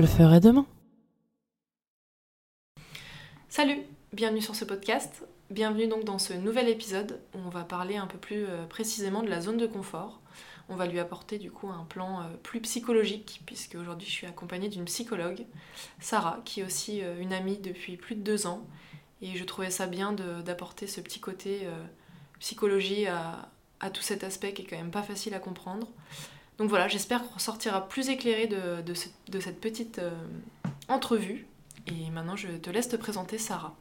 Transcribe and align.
Le 0.00 0.06
ferai 0.06 0.40
demain. 0.40 0.64
Salut, 3.50 3.82
bienvenue 4.14 4.40
sur 4.40 4.54
ce 4.54 4.64
podcast. 4.64 5.26
Bienvenue 5.50 5.88
donc 5.88 6.04
dans 6.04 6.18
ce 6.18 6.32
nouvel 6.32 6.70
épisode 6.70 7.20
où 7.34 7.38
on 7.44 7.50
va 7.50 7.64
parler 7.64 7.98
un 7.98 8.06
peu 8.06 8.16
plus 8.16 8.46
euh, 8.46 8.64
précisément 8.64 9.22
de 9.22 9.28
la 9.28 9.42
zone 9.42 9.58
de 9.58 9.66
confort. 9.66 10.22
On 10.70 10.74
va 10.74 10.86
lui 10.86 10.98
apporter 10.98 11.36
du 11.36 11.50
coup 11.50 11.68
un 11.68 11.84
plan 11.84 12.22
euh, 12.22 12.24
plus 12.42 12.62
psychologique 12.62 13.42
puisque 13.44 13.74
aujourd'hui 13.74 14.06
je 14.06 14.12
suis 14.12 14.26
accompagnée 14.26 14.70
d'une 14.70 14.86
psychologue, 14.86 15.44
Sarah, 15.98 16.40
qui 16.46 16.60
est 16.60 16.64
aussi 16.64 17.02
euh, 17.02 17.20
une 17.20 17.34
amie 17.34 17.58
depuis 17.58 17.98
plus 17.98 18.14
de 18.14 18.22
deux 18.22 18.46
ans. 18.46 18.66
Et 19.20 19.36
je 19.36 19.44
trouvais 19.44 19.68
ça 19.68 19.86
bien 19.86 20.14
d'apporter 20.14 20.86
ce 20.86 21.02
petit 21.02 21.20
côté 21.20 21.68
psychologie 22.38 23.06
à, 23.06 23.50
tout 23.92 24.00
cet 24.00 24.24
aspect 24.24 24.54
qui 24.54 24.62
est 24.62 24.64
quand 24.64 24.78
même 24.78 24.90
pas 24.90 25.02
facile 25.02 25.34
à 25.34 25.40
comprendre. 25.40 25.88
Donc 26.60 26.68
voilà, 26.68 26.88
j'espère 26.88 27.26
qu'on 27.26 27.38
sortira 27.38 27.88
plus 27.88 28.10
éclairé 28.10 28.46
de, 28.46 28.92
cette 28.94 29.60
petite 29.62 29.98
entrevue. 30.88 31.46
Et 31.86 32.10
maintenant 32.10 32.36
je 32.36 32.48
te 32.48 32.68
laisse 32.68 32.88
te 32.88 32.96
présenter 32.96 33.38
Sarah. 33.38 33.74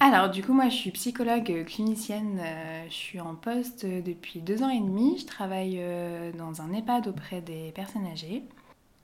Alors, 0.00 0.28
du 0.28 0.42
coup, 0.42 0.52
moi, 0.52 0.68
je 0.68 0.74
suis 0.74 0.90
psychologue 0.90 1.64
clinicienne. 1.64 2.38
Euh, 2.38 2.84
je 2.88 2.94
suis 2.94 3.20
en 3.20 3.34
poste 3.34 3.86
depuis 3.86 4.40
deux 4.40 4.62
ans 4.62 4.68
et 4.68 4.80
demi. 4.80 5.16
Je 5.18 5.24
travaille 5.24 5.76
euh, 5.78 6.30
dans 6.32 6.60
un 6.60 6.74
EHPAD 6.74 7.08
auprès 7.08 7.40
des 7.40 7.72
personnes 7.72 8.04
âgées. 8.06 8.42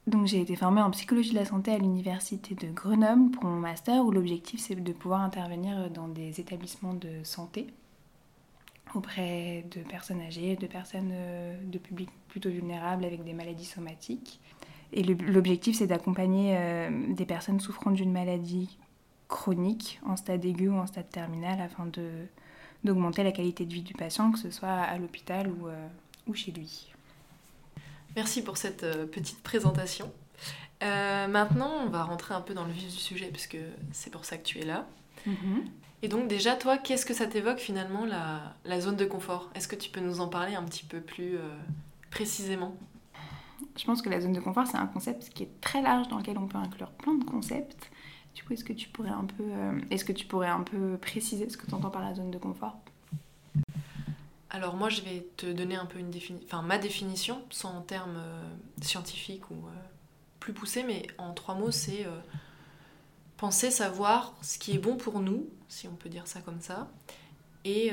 Donc, 0.06 0.26
j'ai 0.26 0.42
été 0.42 0.56
formée 0.56 0.82
en 0.82 0.90
psychologie 0.90 1.30
de 1.30 1.36
la 1.36 1.46
santé 1.46 1.72
à 1.72 1.78
l'université 1.78 2.54
de 2.54 2.70
Grenoble 2.70 3.30
pour 3.30 3.44
mon 3.44 3.60
master, 3.60 4.04
où 4.04 4.10
l'objectif, 4.10 4.60
c'est 4.60 4.74
de 4.74 4.92
pouvoir 4.92 5.22
intervenir 5.22 5.88
dans 5.90 6.06
des 6.06 6.38
établissements 6.38 6.92
de 6.92 7.24
santé 7.24 7.68
auprès 8.94 9.64
de 9.70 9.80
personnes 9.82 10.20
âgées, 10.20 10.56
de 10.56 10.66
personnes 10.66 11.10
euh, 11.12 11.56
de 11.64 11.78
public 11.78 12.08
plutôt 12.28 12.50
vulnérables 12.50 13.04
avec 13.04 13.24
des 13.24 13.32
maladies 13.32 13.64
somatiques. 13.64 14.40
Et 14.92 15.02
l'objectif, 15.04 15.76
c'est 15.76 15.86
d'accompagner 15.86 16.58
des 17.10 17.24
personnes 17.24 17.60
souffrant 17.60 17.92
d'une 17.92 18.10
maladie 18.10 18.76
chronique 19.30 20.00
en 20.04 20.16
stade 20.16 20.44
aigu 20.44 20.68
ou 20.68 20.76
en 20.76 20.86
stade 20.86 21.08
terminal 21.08 21.60
afin 21.60 21.88
d'augmenter 22.84 23.22
la 23.22 23.32
qualité 23.32 23.64
de 23.64 23.72
vie 23.72 23.82
du 23.82 23.94
patient, 23.94 24.30
que 24.32 24.38
ce 24.38 24.50
soit 24.50 24.68
à 24.68 24.98
l'hôpital 24.98 25.48
ou, 25.48 25.68
euh, 25.68 25.88
ou, 26.26 26.34
chez 26.34 26.52
lui. 26.52 26.92
Merci 28.16 28.42
pour 28.42 28.58
cette 28.58 28.82
euh, 28.82 29.06
petite 29.06 29.42
présentation. 29.42 30.12
Euh, 30.82 31.28
maintenant, 31.28 31.72
on 31.86 31.88
va 31.88 32.02
rentrer 32.02 32.34
un 32.34 32.40
peu 32.40 32.52
dans 32.52 32.64
le 32.64 32.72
vif 32.72 32.90
du 32.90 32.98
sujet, 32.98 33.28
puisque 33.28 33.58
c'est 33.92 34.10
pour 34.10 34.24
ça 34.24 34.36
que 34.36 34.42
tu 34.42 34.58
es 34.58 34.64
là. 34.64 34.86
Mm-hmm. 35.26 35.62
Et 36.02 36.08
donc 36.08 36.28
déjà, 36.28 36.56
toi, 36.56 36.78
qu'est-ce 36.78 37.04
que 37.04 37.14
ça 37.14 37.26
t'évoque 37.26 37.58
finalement 37.58 38.06
la, 38.06 38.54
la, 38.64 38.80
zone 38.80 38.96
de 38.96 39.04
confort? 39.04 39.50
Est-ce 39.54 39.68
que 39.68 39.76
tu 39.76 39.90
peux 39.90 40.00
nous 40.00 40.20
en 40.20 40.28
parler 40.28 40.54
un 40.54 40.64
petit 40.64 40.84
peu 40.84 41.00
plus 41.00 41.38
précisément? 42.10 42.74
Je 43.76 43.84
pense 43.84 44.02
que 44.02 44.08
la 44.08 44.20
zone 44.20 44.32
de 44.32 44.40
confort, 44.40 44.66
c'est 44.66 44.76
un 44.76 44.86
concept 44.86 45.30
qui 45.30 45.44
est 45.44 45.60
très 45.60 45.82
large 45.82 46.08
dans 46.08 46.18
lequel 46.18 46.38
on 46.38 46.46
peut 46.46 46.58
inclure 46.58 46.90
plein 46.90 47.14
de 47.14 47.24
concepts. 47.24 47.90
Du 48.34 48.44
coup, 48.44 48.52
est-ce 48.52 48.64
que 48.64 48.72
tu 48.72 48.88
pourrais 48.88 49.10
un 49.10 49.24
peu, 49.24 49.42
euh, 49.42 49.80
est-ce 49.90 50.04
que 50.04 50.12
tu 50.12 50.26
pourrais 50.26 50.48
un 50.48 50.62
peu 50.62 50.96
préciser 50.96 51.48
ce 51.48 51.56
que 51.56 51.66
tu 51.66 51.74
entends 51.74 51.90
par 51.90 52.02
la 52.02 52.14
zone 52.14 52.30
de 52.30 52.38
confort? 52.38 52.78
Alors 54.50 54.76
moi, 54.76 54.88
je 54.88 55.02
vais 55.02 55.26
te 55.36 55.46
donner 55.46 55.76
un 55.76 55.86
peu 55.86 55.98
une 55.98 56.12
enfin 56.44 56.62
ma 56.62 56.78
définition, 56.78 57.42
sans 57.50 57.76
en 57.76 57.80
termes 57.82 58.16
euh, 58.16 58.42
scientifiques 58.82 59.50
ou 59.50 59.54
euh, 59.54 59.70
plus 60.40 60.52
poussés, 60.52 60.82
mais 60.82 61.06
en 61.18 61.32
trois 61.32 61.54
mots, 61.54 61.70
c'est 61.70 62.06
penser 63.40 63.70
savoir 63.70 64.34
ce 64.42 64.58
qui 64.58 64.72
est 64.72 64.78
bon 64.78 64.96
pour 64.96 65.18
nous, 65.20 65.48
si 65.68 65.88
on 65.88 65.94
peut 65.94 66.10
dire 66.10 66.26
ça 66.26 66.42
comme 66.42 66.60
ça, 66.60 66.90
et, 67.64 67.90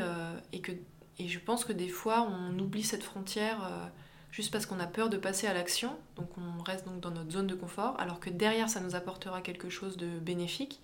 et 0.52 0.60
que 0.60 0.74
et 1.20 1.28
je 1.28 1.40
pense 1.40 1.64
que 1.64 1.74
des 1.74 1.88
fois, 1.88 2.22
on 2.30 2.60
oublie 2.60 2.84
cette 2.84 3.04
frontière 3.04 3.90
juste 4.30 4.52
parce 4.52 4.66
qu'on 4.66 4.80
a 4.80 4.88
peur 4.88 5.10
de 5.10 5.18
passer 5.18 5.48
à 5.48 5.54
l'action, 5.54 5.98
donc 6.18 6.30
on 6.38 6.62
reste 6.64 6.86
donc 6.86 7.00
dans 7.00 7.12
notre 7.12 7.32
zone 7.32 7.48
de 7.48 7.56
confort, 7.56 7.98
alors 7.98 8.20
que 8.20 8.30
derrière 8.30 8.70
ça 8.70 8.82
nous 8.82 8.94
apportera 8.94 9.42
quelque 9.42 9.70
chose 9.70 9.96
de 9.96 10.20
bénéfique, 10.20 10.82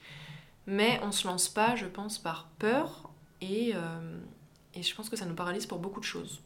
mais 0.65 0.99
on 1.03 1.11
se 1.11 1.27
lance 1.27 1.49
pas, 1.49 1.75
je 1.75 1.85
pense, 1.85 2.17
par 2.17 2.47
peur, 2.57 3.09
et, 3.41 3.73
euh, 3.75 4.17
et 4.73 4.81
je 4.81 4.95
pense 4.95 5.09
que 5.09 5.17
ça 5.17 5.25
nous 5.25 5.35
paralyse 5.35 5.65
pour 5.65 5.79
beaucoup 5.79 5.99
de 5.99 6.05
choses. 6.05 6.41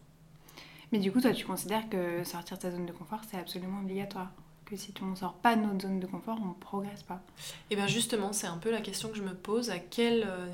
Mais 0.91 0.97
du 0.99 1.11
coup, 1.11 1.21
toi, 1.21 1.33
tu 1.33 1.45
considères 1.45 1.87
que 1.87 2.23
sortir 2.23 2.57
de 2.57 2.63
sa 2.63 2.71
zone 2.71 2.87
de 2.87 2.93
confort, 2.93 3.21
c'est 3.29 3.37
absolument 3.37 3.79
obligatoire? 3.81 4.31
Que 4.67 4.75
si 4.75 4.93
on 5.01 5.05
ne 5.05 5.15
sort 5.15 5.33
pas 5.35 5.55
de 5.55 5.61
notre 5.61 5.81
zone 5.87 5.99
de 5.99 6.07
confort, 6.07 6.37
on 6.41 6.49
ne 6.49 6.53
progresse 6.53 7.01
pas. 7.01 7.21
Et 7.35 7.41
eh 7.71 7.75
bien 7.75 7.87
justement, 7.87 8.33
c'est 8.33 8.47
un 8.47 8.57
peu 8.57 8.69
la 8.69 8.81
question 8.81 9.09
que 9.09 9.15
je 9.15 9.23
me 9.23 9.33
pose, 9.33 9.69
à 9.69 9.79
quel, 9.79 10.25
euh, 10.27 10.47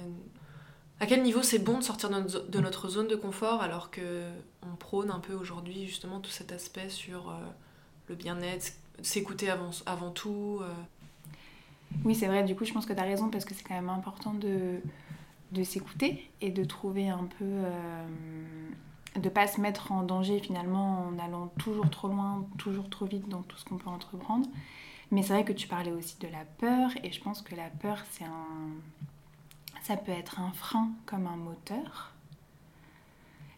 à 0.99 1.07
quel 1.07 1.23
niveau 1.23 1.41
c'est 1.41 1.59
bon 1.59 1.79
de 1.79 1.83
sortir 1.83 2.09
de 2.09 2.59
notre 2.59 2.89
zone 2.89 3.07
de 3.07 3.15
confort 3.15 3.61
alors 3.61 3.89
que 3.89 4.29
on 4.61 4.75
prône 4.75 5.09
un 5.09 5.19
peu 5.19 5.33
aujourd'hui 5.33 5.87
justement 5.87 6.19
tout 6.19 6.29
cet 6.29 6.51
aspect 6.51 6.89
sur 6.89 7.29
euh, 7.29 7.33
le 8.07 8.15
bien-être, 8.15 8.73
s'écouter 9.01 9.49
avant, 9.49 9.71
avant 9.87 10.11
tout. 10.11 10.59
Euh. 10.61 10.71
Oui, 12.05 12.13
c'est 12.13 12.27
vrai, 12.27 12.43
du 12.43 12.55
coup 12.55 12.65
je 12.65 12.73
pense 12.73 12.85
que 12.85 12.93
tu 12.93 12.99
as 12.99 13.03
raison 13.03 13.29
parce 13.29 13.45
que 13.45 13.55
c'est 13.55 13.63
quand 13.63 13.75
même 13.75 13.89
important 13.89 14.35
de, 14.35 14.79
de 15.51 15.63
s'écouter 15.63 16.29
et 16.39 16.51
de 16.51 16.63
trouver 16.63 17.09
un 17.09 17.27
peu... 17.39 17.63
De 19.15 19.29
pas 19.29 19.47
se 19.47 19.61
mettre 19.61 19.91
en 19.91 20.03
danger 20.03 20.39
finalement 20.39 21.07
en 21.07 21.19
allant 21.19 21.47
toujours 21.59 21.89
trop 21.89 22.07
loin, 22.07 22.45
toujours 22.57 22.89
trop 22.89 23.05
vite 23.05 23.29
dans 23.29 23.43
tout 23.43 23.57
ce 23.57 23.65
qu'on 23.65 23.77
peut 23.77 23.89
entreprendre. 23.89 24.47
Mais 25.11 25.21
c'est 25.21 25.33
vrai 25.33 25.45
que 25.45 25.53
tu 25.53 25.67
parlais 25.67 25.91
aussi 25.91 26.17
de 26.19 26.27
la 26.27 26.45
peur 26.57 26.89
et 27.03 27.11
je 27.11 27.21
pense 27.21 27.41
que 27.41 27.55
la 27.55 27.69
peur 27.69 27.99
c'est 28.09 28.23
un 28.23 28.47
ça 29.83 29.97
peut 29.97 30.11
être 30.11 30.39
un 30.39 30.51
frein 30.51 30.89
comme 31.05 31.27
un 31.27 31.35
moteur. 31.35 32.13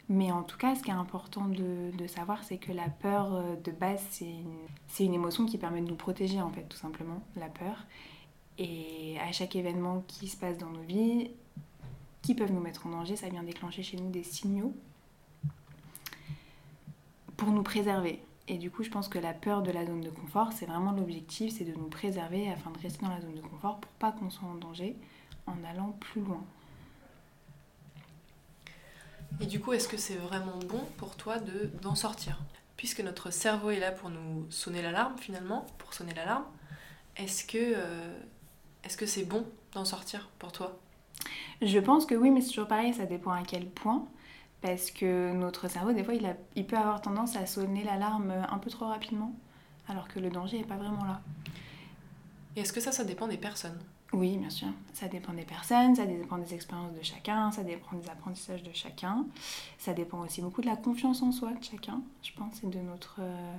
Mais 0.10 0.32
en 0.32 0.44
tout 0.44 0.58
cas, 0.58 0.76
ce 0.76 0.84
qui 0.84 0.90
est 0.90 0.94
important 0.94 1.48
de, 1.48 2.08
savoir, 2.08 2.44
c'est 2.44 2.58
que 2.58 2.72
la 2.72 2.90
peur 2.90 3.34
euh, 3.34 3.56
de 3.64 3.72
base, 3.72 4.04
c'est 4.12 4.26
une, 4.26 5.06
une, 5.08 5.14
émotion 5.14 5.46
qui 5.46 5.58
permet 5.58 5.82
de 5.82 5.88
nous 5.88 5.96
protéger, 5.96 6.42
en 6.42 6.52
fait, 6.52 6.64
tout 6.64 6.78
simplement, 6.78 7.22
la 7.36 7.48
peur. 7.48 7.86
Et 8.60 9.18
à 9.20 9.32
chaque 9.32 9.56
événement 9.56 10.04
qui 10.08 10.28
se 10.28 10.38
passe 10.38 10.58
dans 10.58 10.70
nos 10.70 10.84
vies, 10.84 11.32
qui 12.22 12.36
peuvent 12.36 12.52
nous 12.52 12.62
mettre 12.62 12.86
en 12.86 12.92
danger, 12.92 13.16
ça 13.16 13.30
vient 13.30 13.44
déclencher 13.44 13.84
chez 13.84 13.98
nous 13.98 14.10
des 14.10 14.24
signaux 14.24 14.76
pour 17.38 17.52
nous 17.52 17.64
préserver. 17.64 18.22
Et 18.48 18.58
du 18.58 18.70
coup, 18.70 18.84
je 18.84 18.90
pense 18.90 19.08
que 19.08 19.18
la 19.18 19.34
peur 19.34 19.64
de 19.64 19.72
la 19.72 19.86
zone 19.86 20.02
de 20.02 20.10
confort, 20.10 20.54
c'est 20.54 20.66
vraiment 20.66 20.92
l'objectif, 20.92 21.54
c'est 21.58 21.64
de 21.64 21.74
nous 21.74 21.90
préserver 21.90 22.50
afin 22.52 22.70
de 22.72 22.80
rester 22.80 23.04
dans 23.04 23.12
la 23.12 23.20
zone 23.22 23.36
de 23.36 23.42
confort 23.42 23.80
pour 23.80 23.92
pas 23.94 24.12
qu'on 24.12 24.30
soit 24.30 24.48
en 24.48 24.56
danger 24.56 24.96
en 25.48 25.64
allant 25.64 25.92
plus 26.00 26.22
loin. 26.22 26.44
Et 29.42 29.48
du 29.48 29.60
coup, 29.60 29.74
est-ce 29.74 29.88
que 29.88 29.98
c'est 29.98 30.16
vraiment 30.16 30.60
bon 30.68 30.82
pour 30.98 31.16
toi 31.16 31.40
de 31.40 31.72
d'en 31.82 31.96
sortir? 31.96 32.40
Puisque 32.78 33.02
notre 33.02 33.32
cerveau 33.32 33.70
est 33.70 33.80
là 33.80 33.92
pour 33.92 34.10
nous 34.10 34.46
sonner 34.50 34.82
l'alarme 34.82 35.18
finalement, 35.18 35.66
pour 35.78 35.94
sonner 35.94 36.14
l'alarme, 36.14 36.46
est-ce 37.18 37.46
que 37.46 37.58
euh, 37.58 38.20
est-ce 38.84 38.98
que 38.98 39.06
c'est 39.06 39.26
bon 39.26 39.46
d'en 39.74 39.86
sortir 39.86 40.30
pour 40.40 40.52
toi? 40.52 40.78
Je 41.62 41.80
pense 41.80 42.06
que 42.06 42.16
oui, 42.16 42.30
mais 42.30 42.42
c'est 42.42 42.50
toujours 42.50 42.68
pareil, 42.68 42.94
ça 42.94 43.06
dépend 43.06 43.32
à 43.32 43.44
quel 43.44 43.70
point. 43.70 44.06
Parce 44.62 44.90
que 44.90 45.32
notre 45.34 45.70
cerveau, 45.70 45.94
des 45.94 46.04
fois, 46.04 46.16
il, 46.16 46.26
a, 46.26 46.36
il 46.56 46.66
peut 46.66 46.78
avoir 46.78 47.02
tendance 47.02 47.36
à 47.36 47.46
sonner 47.46 47.84
l'alarme 47.84 48.32
un 48.50 48.58
peu 48.58 48.70
trop 48.70 48.86
rapidement, 48.88 49.34
alors 49.88 50.08
que 50.08 50.20
le 50.20 50.30
danger 50.30 50.58
n'est 50.60 50.66
pas 50.66 50.78
vraiment 50.78 51.04
là. 51.04 51.22
Et 52.56 52.62
est-ce 52.62 52.74
que 52.74 52.80
ça, 52.80 52.92
ça 52.92 53.04
dépend 53.04 53.28
des 53.28 53.38
personnes? 53.38 53.78
Oui, 54.14 54.38
bien 54.38 54.50
sûr. 54.50 54.70
Ça 54.94 55.08
dépend 55.08 55.34
des 55.34 55.44
personnes, 55.44 55.96
ça 55.96 56.06
dépend 56.06 56.38
des 56.38 56.54
expériences 56.54 56.94
de 56.94 57.04
chacun, 57.04 57.52
ça 57.52 57.64
dépend 57.64 57.98
des 57.98 58.10
apprentissages 58.10 58.64
de 58.64 58.72
chacun. 58.74 59.26
Ça 59.78 59.94
dépend 59.94 60.20
aussi 60.20 60.42
beaucoup 60.42 60.62
de 60.62 60.68
la 60.68 60.78
confiance 60.78 61.22
en 61.22 61.32
soi 61.32 61.52
de 61.52 61.64
chacun, 61.64 62.02
je 62.24 62.32
pense, 62.32 62.64
et 62.64 62.68
de 62.68 62.80
notre, 62.80 63.18
euh, 63.20 63.56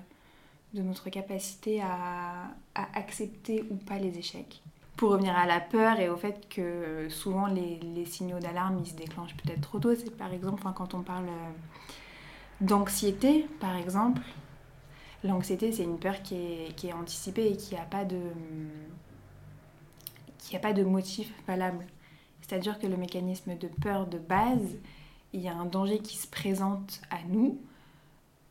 de 0.72 0.82
notre 0.82 1.10
capacité 1.10 1.82
à, 1.82 2.44
à, 2.74 2.98
accepter 2.98 3.64
ou 3.70 3.76
pas 3.76 3.98
les 3.98 4.16
échecs. 4.18 4.62
Pour 4.96 5.10
revenir 5.10 5.36
à 5.36 5.44
la 5.44 5.60
peur 5.60 6.00
et 6.00 6.08
au 6.08 6.16
fait 6.16 6.48
que 6.48 7.08
souvent 7.10 7.46
les, 7.46 8.04
signaux 8.06 8.38
d'alarme 8.38 8.78
ils 8.78 8.86
se 8.88 8.94
déclenchent 8.94 9.36
peut-être 9.36 9.60
trop 9.60 9.78
tôt, 9.78 9.94
c'est 9.94 10.16
par 10.16 10.32
exemple 10.32 10.62
quand 10.74 10.94
on 10.94 11.02
parle 11.02 11.26
euh, 11.26 11.50
d'anxiété, 12.62 13.46
par 13.60 13.76
exemple. 13.76 14.22
L'anxiété, 15.22 15.72
c'est 15.72 15.82
une 15.82 15.98
peur 15.98 16.22
qui 16.22 16.36
est, 16.36 16.76
qui 16.76 16.88
est 16.88 16.92
anticipée 16.92 17.48
et 17.48 17.56
qui 17.56 17.74
n'a 17.74 17.82
pas 17.82 18.04
de 18.04 18.20
qu'il 20.38 20.52
n'y 20.52 20.56
a 20.56 20.60
pas 20.60 20.72
de 20.72 20.84
motif 20.84 21.32
valable. 21.46 21.84
C'est-à-dire 22.40 22.78
que 22.78 22.86
le 22.86 22.96
mécanisme 22.96 23.58
de 23.58 23.66
peur 23.66 24.06
de 24.06 24.18
base, 24.18 24.76
il 25.32 25.40
y 25.40 25.48
a 25.48 25.54
un 25.54 25.64
danger 25.64 25.98
qui 25.98 26.16
se 26.16 26.28
présente 26.28 27.00
à 27.10 27.18
nous, 27.26 27.60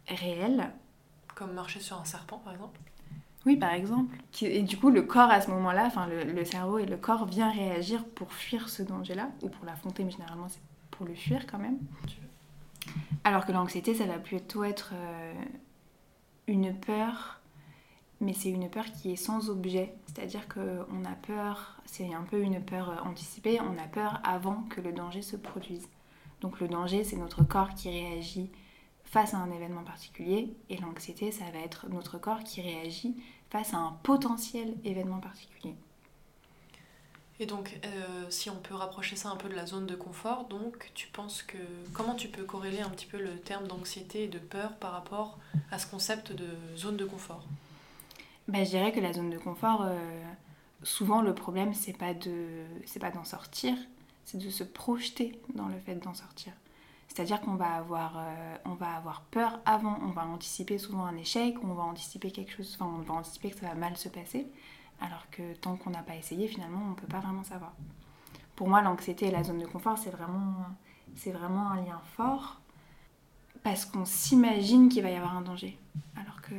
réel. 0.07 0.71
Comme 1.33 1.53
marcher 1.53 1.80
sur 1.80 2.00
un 2.00 2.06
serpent, 2.06 2.39
par 2.39 2.53
exemple 2.53 2.80
Oui, 3.45 3.57
par 3.57 3.74
exemple. 3.74 4.15
Et 4.42 4.63
du 4.63 4.77
coup, 4.77 4.89
le 4.89 5.03
corps, 5.03 5.30
à 5.30 5.42
ce 5.42 5.50
moment-là, 5.51 5.86
enfin, 5.86 6.07
le, 6.07 6.45
cerveau 6.45 6.80
et 6.80 6.86
le 6.86 6.97
corps 6.97 7.25
vient 7.25 7.51
réagir 7.51 8.03
pour 8.03 8.33
fuir 8.33 8.69
ce 8.69 8.81
danger-là, 8.81 9.30
ou 9.44 9.50
pour 9.50 9.65
l'affronter, 9.65 10.03
mais 10.03 10.12
généralement, 10.12 10.50
c'est 10.50 10.62
pour 10.92 11.06
le 11.06 11.13
fuir 11.13 11.45
quand 11.45 11.59
même. 11.59 11.77
Alors 13.24 13.45
que 13.45 13.51
l'anxiété, 13.51 13.94
ça 13.94 14.06
va 14.06 14.18
plutôt 14.18 14.63
être 14.63 14.92
euh, 14.94 15.33
une 16.47 16.74
peur 16.75 17.42
mais 18.21 18.33
c'est 18.33 18.50
une 18.50 18.69
peur 18.69 18.86
qui 18.86 19.12
est 19.12 19.18
sans 19.18 19.50
objet. 19.50 19.94
C'est-à-dire 20.07 20.47
qu'on 20.47 21.06
a 21.06 21.15
peur, 21.27 21.81
c'est 21.86 22.13
un 22.13 22.24
peu 22.24 22.42
une 22.42 22.62
peur 22.62 22.89
euh, 22.89 23.09
anticipée, 23.09 23.59
on 23.62 23.77
a 23.77 23.88
peur 23.88 24.19
avant 24.24 24.63
que 24.69 24.81
le 24.81 24.92
danger 24.92 25.21
se 25.21 25.36
produise. 25.36 25.88
Donc 26.42 26.59
le 26.59 26.68
danger, 26.68 27.03
c'est 27.03 27.18
notre 27.18 27.44
corps 27.44 27.74
qui 27.74 27.89
réagit 27.89 28.50
face 29.06 29.34
à 29.34 29.38
un 29.38 29.52
événement 29.52 29.84
particulier 29.84 30.54
et 30.69 30.78
l'anxiété, 30.78 31.31
ça 31.31 31.46
va 31.52 31.60
être 31.60 31.88
notre 31.90 32.18
corps 32.18 32.44
qui 32.44 32.62
réagit 32.62 33.16
face 33.50 33.74
à 33.74 33.78
un 33.78 33.92
potentiel 34.04 34.75
événement 34.84 35.19
particulier. 35.19 35.75
Et 37.40 37.46
donc, 37.46 37.78
euh, 37.84 38.25
si 38.30 38.50
on 38.50 38.56
peut 38.56 38.75
rapprocher 38.75 39.18
ça 39.18 39.30
un 39.30 39.36
peu 39.36 39.50
de 39.50 39.56
la 39.56 39.66
zone 39.66 39.86
de 39.86 39.96
confort, 39.96 40.46
donc 40.46 40.92
tu 40.94 41.07
penses 41.07 41.44
que 41.44 41.57
comment 41.94 42.16
tu 42.16 42.30
peux 42.30 42.44
corréler 42.44 42.80
un 42.80 42.90
petit 42.90 43.06
peu 43.06 43.22
le 43.22 43.38
terme 43.38 43.68
d'anxiété 43.68 44.24
et 44.24 44.28
de 44.28 44.40
peur 44.40 44.74
par 44.78 44.94
rapport 44.94 45.38
à 45.69 45.78
ce 45.78 45.86
concept 45.88 46.31
de 46.31 46.48
zone 46.78 46.96
de 46.96 47.06
confort? 47.06 47.44
Bah, 48.48 48.63
Je 48.63 48.69
dirais 48.69 48.94
que 48.94 49.02
la 49.02 49.12
zone 49.12 49.30
de 49.30 49.38
confort, 49.38 49.81
euh, 49.84 50.24
souvent 50.84 51.22
le 51.22 51.36
problème, 51.36 51.74
c'est 51.74 51.98
pas 51.98 52.13
de, 52.13 52.48
c'est 52.86 53.00
pas 53.00 53.12
d'en 53.12 53.25
sortir, 53.25 53.75
c'est 54.24 54.38
de 54.38 54.50
se 54.50 54.63
projeter 54.63 55.38
dans 55.56 55.68
le 55.68 55.78
fait 55.80 55.96
d'en 55.96 56.13
sortir. 56.13 56.54
C'est-à-dire 57.15 57.39
qu'on 57.39 57.56
va 57.56 57.75
avoir, 57.75 58.17
euh, 58.17 58.57
va 58.77 58.94
avoir 58.94 59.21
peur 59.21 59.62
avant, 59.65 59.97
on 60.01 60.09
va 60.09 60.25
anticiper 60.25 60.77
souvent 60.77 61.06
un 61.06 61.15
échec, 61.15 61.56
on 61.63 61.73
va 61.73 61.83
anticiper 61.83 62.29
quelque 62.29 62.51
chose, 62.51 62.77
enfin 62.77 62.91
on 62.94 63.03
va 63.03 63.13
anticiper 63.13 63.51
que 63.51 63.59
ça 63.59 63.67
va 63.67 63.73
mal 63.73 63.95
se 63.95 64.09
passer. 64.09 64.45
Alors 65.00 65.29
que 65.31 65.53
tant 65.53 65.77
qu'on 65.77 65.91
n'a 65.91 66.03
pas 66.03 66.17
essayé, 66.17 66.50
finalement, 66.50 66.81
on 66.85 66.89
ne 66.89 66.95
peut 66.95 67.07
pas 67.07 67.21
vraiment 67.21 67.45
savoir. 67.45 67.71
Pour 68.57 68.67
moi, 68.67 68.81
l'anxiété 68.81 69.27
et 69.27 69.31
la 69.31 69.45
zone 69.45 69.59
de 69.59 69.65
confort, 69.65 69.97
c'est 69.97 70.09
vraiment, 70.09 70.65
un 71.71 71.75
lien 71.77 72.01
fort 72.17 72.59
parce 73.63 73.85
qu'on 73.85 74.03
s'imagine 74.03 74.89
qu'il 74.89 75.01
va 75.01 75.09
y 75.09 75.15
avoir 75.15 75.38
un 75.38 75.41
danger. 75.41 75.79
Alors 76.18 76.41
que 76.41 76.53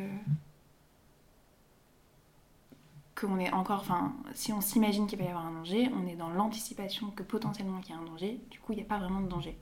qu'on 3.15 3.39
est 3.39 3.53
encore, 3.53 3.81
enfin, 3.81 4.15
si 4.33 4.55
on 4.55 4.63
s'imagine 4.63 5.07
qu'il 5.07 5.19
va 5.19 5.27
y 5.27 5.29
avoir 5.29 5.45
un 5.45 5.53
danger, 5.53 5.91
on 5.95 6.07
est 6.07 6.17
dans 6.17 6.31
l'anticipation 6.31 7.11
que 7.11 7.23
potentiellement 7.23 7.81
il 7.85 7.91
y 7.91 7.93
a 7.93 7.99
un 7.99 8.05
danger, 8.05 8.41
du 8.51 8.59
coup 8.59 8.73
il 8.73 8.77
n'y 8.77 8.83
a 8.83 8.87
pas 8.87 8.99
vraiment 8.99 9.21
de 9.21 9.29
danger. 9.29 9.59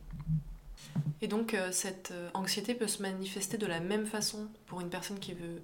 Et 1.21 1.29
donc 1.29 1.55
euh, 1.55 1.73
cette 1.73 2.11
euh, 2.12 2.31
anxiété 2.35 2.75
peut 2.75 2.87
se 2.87 3.03
manifester 3.03 3.56
de 3.56 3.67
la 3.67 3.81
même 3.81 4.06
façon 4.06 4.49
pour 4.67 4.81
une 4.81 4.91
personne 4.91 5.19
qui 5.19 5.32
veut 5.32 5.62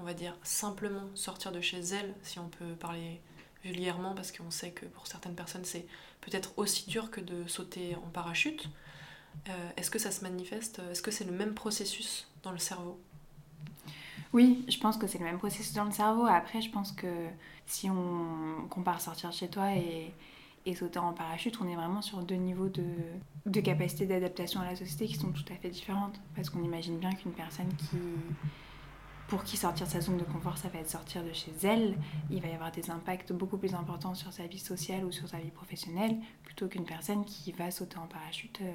on 0.00 0.02
va 0.02 0.14
dire, 0.14 0.34
simplement 0.42 1.04
sortir 1.14 1.52
de 1.52 1.60
chez 1.60 1.80
elle, 1.80 2.14
si 2.22 2.38
on 2.38 2.48
peut 2.48 2.74
parler 2.78 3.20
vulgairement, 3.62 4.14
parce 4.14 4.32
qu'on 4.32 4.50
sait 4.50 4.70
que 4.70 4.86
pour 4.86 5.06
certaines 5.06 5.34
personnes, 5.34 5.64
c'est 5.64 5.86
peut-être 6.22 6.52
aussi 6.56 6.88
dur 6.88 7.10
que 7.10 7.20
de 7.20 7.46
sauter 7.46 7.96
en 7.96 8.08
parachute. 8.08 8.70
Euh, 9.48 9.70
est-ce 9.76 9.90
que 9.90 9.98
ça 9.98 10.10
se 10.10 10.22
manifeste? 10.22 10.80
Est-ce 10.90 11.02
que 11.02 11.10
c'est 11.10 11.24
le 11.24 11.32
même 11.32 11.54
processus 11.54 12.28
dans 12.42 12.52
le 12.52 12.58
cerveau? 12.58 12.98
Oui, 14.32 14.64
je 14.68 14.78
pense 14.78 14.96
que 14.96 15.06
c'est 15.06 15.18
le 15.18 15.24
même 15.24 15.38
processus 15.38 15.74
dans 15.74 15.84
le 15.84 15.92
cerveau. 15.92 16.24
Après, 16.24 16.62
je 16.62 16.70
pense 16.70 16.92
que 16.92 17.28
si 17.66 17.90
on 17.90 18.66
compare 18.70 19.00
sortir 19.00 19.32
chez 19.32 19.48
toi 19.48 19.74
et, 19.74 20.12
et 20.66 20.74
sauter 20.74 20.98
en 20.98 21.12
parachute, 21.12 21.58
on 21.60 21.68
est 21.68 21.74
vraiment 21.74 22.02
sur 22.02 22.22
deux 22.22 22.34
niveaux 22.36 22.68
de, 22.68 22.84
de 23.46 23.60
capacité 23.60 24.06
d'adaptation 24.06 24.60
à 24.60 24.66
la 24.66 24.76
société 24.76 25.06
qui 25.06 25.14
sont 25.14 25.32
tout 25.32 25.44
à 25.50 25.56
fait 25.56 25.70
différentes. 25.70 26.20
Parce 26.34 26.50
qu'on 26.50 26.62
imagine 26.62 26.98
bien 26.98 27.12
qu'une 27.12 27.32
personne 27.32 27.72
qui 27.76 27.96
pour 29.30 29.44
qui 29.44 29.56
sortir 29.56 29.86
de 29.86 29.92
sa 29.92 30.00
zone 30.00 30.18
de 30.18 30.24
confort, 30.24 30.58
ça 30.58 30.68
va 30.68 30.80
être 30.80 30.90
sortir 30.90 31.22
de 31.22 31.32
chez 31.32 31.52
elle. 31.62 31.96
Il 32.30 32.42
va 32.42 32.48
y 32.48 32.52
avoir 32.52 32.72
des 32.72 32.90
impacts 32.90 33.32
beaucoup 33.32 33.58
plus 33.58 33.74
importants 33.74 34.16
sur 34.16 34.32
sa 34.32 34.44
vie 34.48 34.58
sociale 34.58 35.04
ou 35.04 35.12
sur 35.12 35.28
sa 35.28 35.38
vie 35.38 35.52
professionnelle, 35.52 36.16
plutôt 36.42 36.66
qu'une 36.66 36.84
personne 36.84 37.24
qui 37.24 37.52
va 37.52 37.70
sauter 37.70 37.98
en 37.98 38.08
parachute 38.08 38.58
euh, 38.60 38.72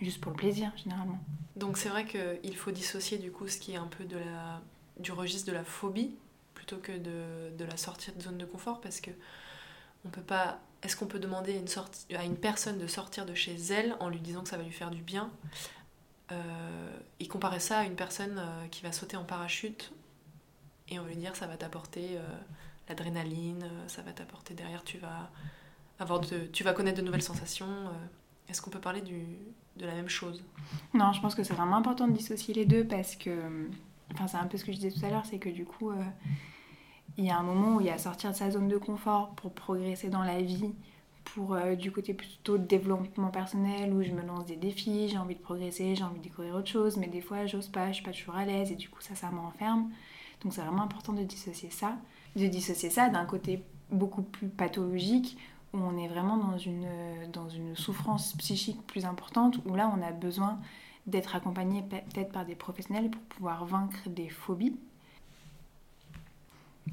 juste 0.00 0.20
pour 0.20 0.30
le 0.30 0.36
plaisir, 0.36 0.70
généralement. 0.76 1.18
Donc 1.56 1.78
c'est 1.78 1.88
vrai 1.88 2.06
qu'il 2.06 2.56
faut 2.56 2.70
dissocier 2.70 3.18
du 3.18 3.32
coup 3.32 3.48
ce 3.48 3.58
qui 3.58 3.72
est 3.72 3.76
un 3.76 3.88
peu 3.88 4.04
de 4.04 4.18
la, 4.18 4.62
du 5.00 5.10
registre 5.10 5.50
de 5.50 5.52
la 5.56 5.64
phobie, 5.64 6.14
plutôt 6.54 6.76
que 6.76 6.92
de, 6.92 7.56
de 7.58 7.64
la 7.64 7.76
sortie 7.76 8.12
de 8.12 8.22
zone 8.22 8.38
de 8.38 8.46
confort, 8.46 8.80
parce 8.80 9.00
que 9.00 9.10
on 10.04 10.08
peut 10.08 10.22
pas... 10.22 10.60
Est-ce 10.82 10.96
qu'on 10.96 11.06
peut 11.06 11.18
demander 11.18 11.62
à 12.14 12.24
une 12.24 12.36
personne 12.36 12.78
de 12.78 12.86
sortir 12.86 13.24
de 13.24 13.34
chez 13.34 13.56
elle 13.70 13.96
en 14.00 14.10
lui 14.10 14.20
disant 14.20 14.42
que 14.42 14.50
ça 14.50 14.58
va 14.58 14.62
lui 14.62 14.72
faire 14.72 14.90
du 14.90 15.00
bien 15.00 15.30
euh, 16.32 16.96
il 17.20 17.28
comparait 17.28 17.60
ça 17.60 17.80
à 17.80 17.84
une 17.84 17.96
personne 17.96 18.38
euh, 18.38 18.66
qui 18.68 18.82
va 18.82 18.92
sauter 18.92 19.16
en 19.16 19.24
parachute 19.24 19.92
et 20.88 20.98
on 20.98 21.04
lui 21.04 21.16
dire 21.16 21.36
ça 21.36 21.46
va 21.46 21.56
t'apporter 21.56 22.16
euh, 22.16 22.22
l'adrénaline, 22.88 23.68
ça 23.88 24.02
va 24.02 24.12
t'apporter 24.12 24.54
derrière, 24.54 24.84
tu 24.84 24.98
vas, 24.98 25.30
avoir 25.98 26.20
de, 26.20 26.46
tu 26.46 26.64
vas 26.64 26.72
connaître 26.72 26.98
de 26.98 27.04
nouvelles 27.04 27.22
sensations. 27.22 27.90
Est-ce 28.48 28.60
qu'on 28.60 28.70
peut 28.70 28.80
parler 28.80 29.00
de 29.00 29.86
la 29.86 29.94
même 29.94 30.08
chose? 30.08 30.42
Non, 30.92 31.12
je 31.12 31.20
pense 31.20 31.34
que 31.34 31.42
c'est 31.42 31.54
vraiment 31.54 31.76
important 31.76 32.08
de 32.08 32.12
dissocier 32.12 32.52
les 32.52 32.66
deux 32.66 32.86
parce 32.86 33.16
que, 33.16 33.70
c'est 34.26 34.36
un 34.36 34.46
peu 34.46 34.58
ce 34.58 34.64
que 34.64 34.72
je 34.72 34.76
disais 34.76 34.90
tout 34.90 35.04
à 35.04 35.08
l'heure, 35.08 35.24
c'est 35.24 35.38
que 35.38 35.48
du 35.48 35.64
coup, 35.64 35.92
il 37.16 37.24
y 37.24 37.30
a 37.30 37.38
un 37.38 37.42
moment 37.42 37.76
où 37.76 37.80
il 37.80 37.86
y 37.86 37.90
a 37.90 37.98
sortir 37.98 38.30
de 38.32 38.36
sa 38.36 38.50
zone 38.50 38.68
de 38.68 38.76
confort 38.76 39.30
pour 39.36 39.52
progresser 39.52 40.08
dans 40.08 40.22
la 40.22 40.42
vie, 40.42 40.72
pour 41.24 41.54
euh, 41.54 41.74
du 41.74 41.90
côté 41.90 42.12
plutôt 42.14 42.58
de 42.58 42.64
développement 42.66 43.30
personnel 43.30 43.92
où 43.92 44.02
je 44.02 44.10
me 44.10 44.22
lance 44.22 44.46
des 44.46 44.56
défis, 44.56 45.08
j'ai 45.08 45.18
envie 45.18 45.34
de 45.34 45.40
progresser, 45.40 45.94
j'ai 45.94 46.04
envie 46.04 46.18
de 46.18 46.24
découvrir 46.24 46.54
autre 46.54 46.68
chose, 46.68 46.96
mais 46.96 47.06
des 47.06 47.20
fois 47.20 47.46
j'ose 47.46 47.68
pas, 47.68 47.88
je 47.88 47.94
suis 47.94 48.04
pas 48.04 48.12
toujours 48.12 48.36
à 48.36 48.44
l'aise 48.44 48.72
et 48.72 48.76
du 48.76 48.88
coup 48.88 49.00
ça, 49.00 49.14
ça 49.14 49.30
m'enferme. 49.30 49.90
Donc 50.42 50.52
c'est 50.52 50.60
vraiment 50.60 50.82
important 50.82 51.12
de 51.12 51.22
dissocier 51.22 51.70
ça. 51.70 51.96
De 52.36 52.46
dissocier 52.46 52.90
ça 52.90 53.08
d'un 53.08 53.24
côté 53.24 53.62
beaucoup 53.90 54.22
plus 54.22 54.48
pathologique 54.48 55.38
où 55.72 55.78
on 55.78 55.96
est 55.96 56.08
vraiment 56.08 56.36
dans 56.36 56.58
une, 56.58 56.86
dans 57.32 57.48
une 57.48 57.74
souffrance 57.74 58.34
psychique 58.34 58.86
plus 58.86 59.04
importante, 59.04 59.58
où 59.66 59.74
là 59.74 59.92
on 59.96 60.02
a 60.02 60.12
besoin 60.12 60.58
d'être 61.06 61.36
accompagné 61.36 61.82
peut-être 61.82 62.32
par 62.32 62.44
des 62.44 62.54
professionnels 62.54 63.10
pour 63.10 63.22
pouvoir 63.22 63.64
vaincre 63.66 64.08
des 64.08 64.28
phobies 64.28 64.76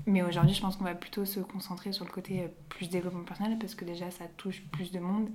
mais 0.05 0.21
aujourd'hui, 0.21 0.55
je 0.55 0.61
pense 0.61 0.77
qu'on 0.77 0.83
va 0.83 0.95
plutôt 0.95 1.25
se 1.25 1.39
concentrer 1.39 1.91
sur 1.91 2.05
le 2.05 2.11
côté 2.11 2.43
euh, 2.43 2.47
plus 2.69 2.89
développement 2.89 3.23
personnel 3.23 3.57
parce 3.59 3.75
que 3.75 3.85
déjà, 3.85 4.09
ça 4.11 4.25
touche 4.37 4.61
plus 4.71 4.91
de 4.91 4.99
monde. 4.99 5.29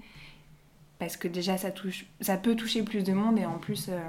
Parce 0.99 1.17
que 1.17 1.29
déjà, 1.29 1.59
ça, 1.59 1.71
touche, 1.71 2.07
ça 2.21 2.37
peut 2.37 2.57
toucher 2.57 2.83
plus 2.83 3.05
de 3.05 3.13
monde 3.13 3.39
et 3.39 3.45
en 3.45 3.59
plus, 3.59 3.89
euh, 3.91 4.01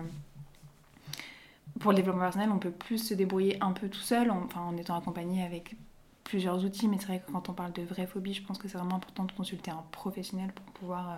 pour 1.79 1.91
le 1.91 1.97
développement 1.97 2.23
personnel, 2.23 2.49
on 2.51 2.59
peut 2.59 2.71
plus 2.71 2.97
se 2.97 3.13
débrouiller 3.13 3.61
un 3.61 3.73
peu 3.73 3.89
tout 3.89 3.99
seul, 3.99 4.31
en, 4.31 4.43
enfin, 4.45 4.61
en 4.61 4.77
étant 4.77 4.97
accompagné 4.97 5.43
avec 5.43 5.75
plusieurs 6.23 6.63
outils. 6.63 6.87
Mais 6.87 6.97
c'est 6.97 7.07
vrai 7.07 7.19
que 7.19 7.31
quand 7.31 7.49
on 7.49 7.53
parle 7.53 7.73
de 7.73 7.81
vraie 7.81 8.07
phobie, 8.07 8.33
je 8.33 8.41
pense 8.41 8.57
que 8.57 8.67
c'est 8.67 8.77
vraiment 8.77 8.95
important 8.95 9.25
de 9.25 9.33
consulter 9.33 9.69
un 9.69 9.83
professionnel 9.91 10.53
pour 10.53 10.65
pouvoir 10.67 11.11
euh, 11.11 11.15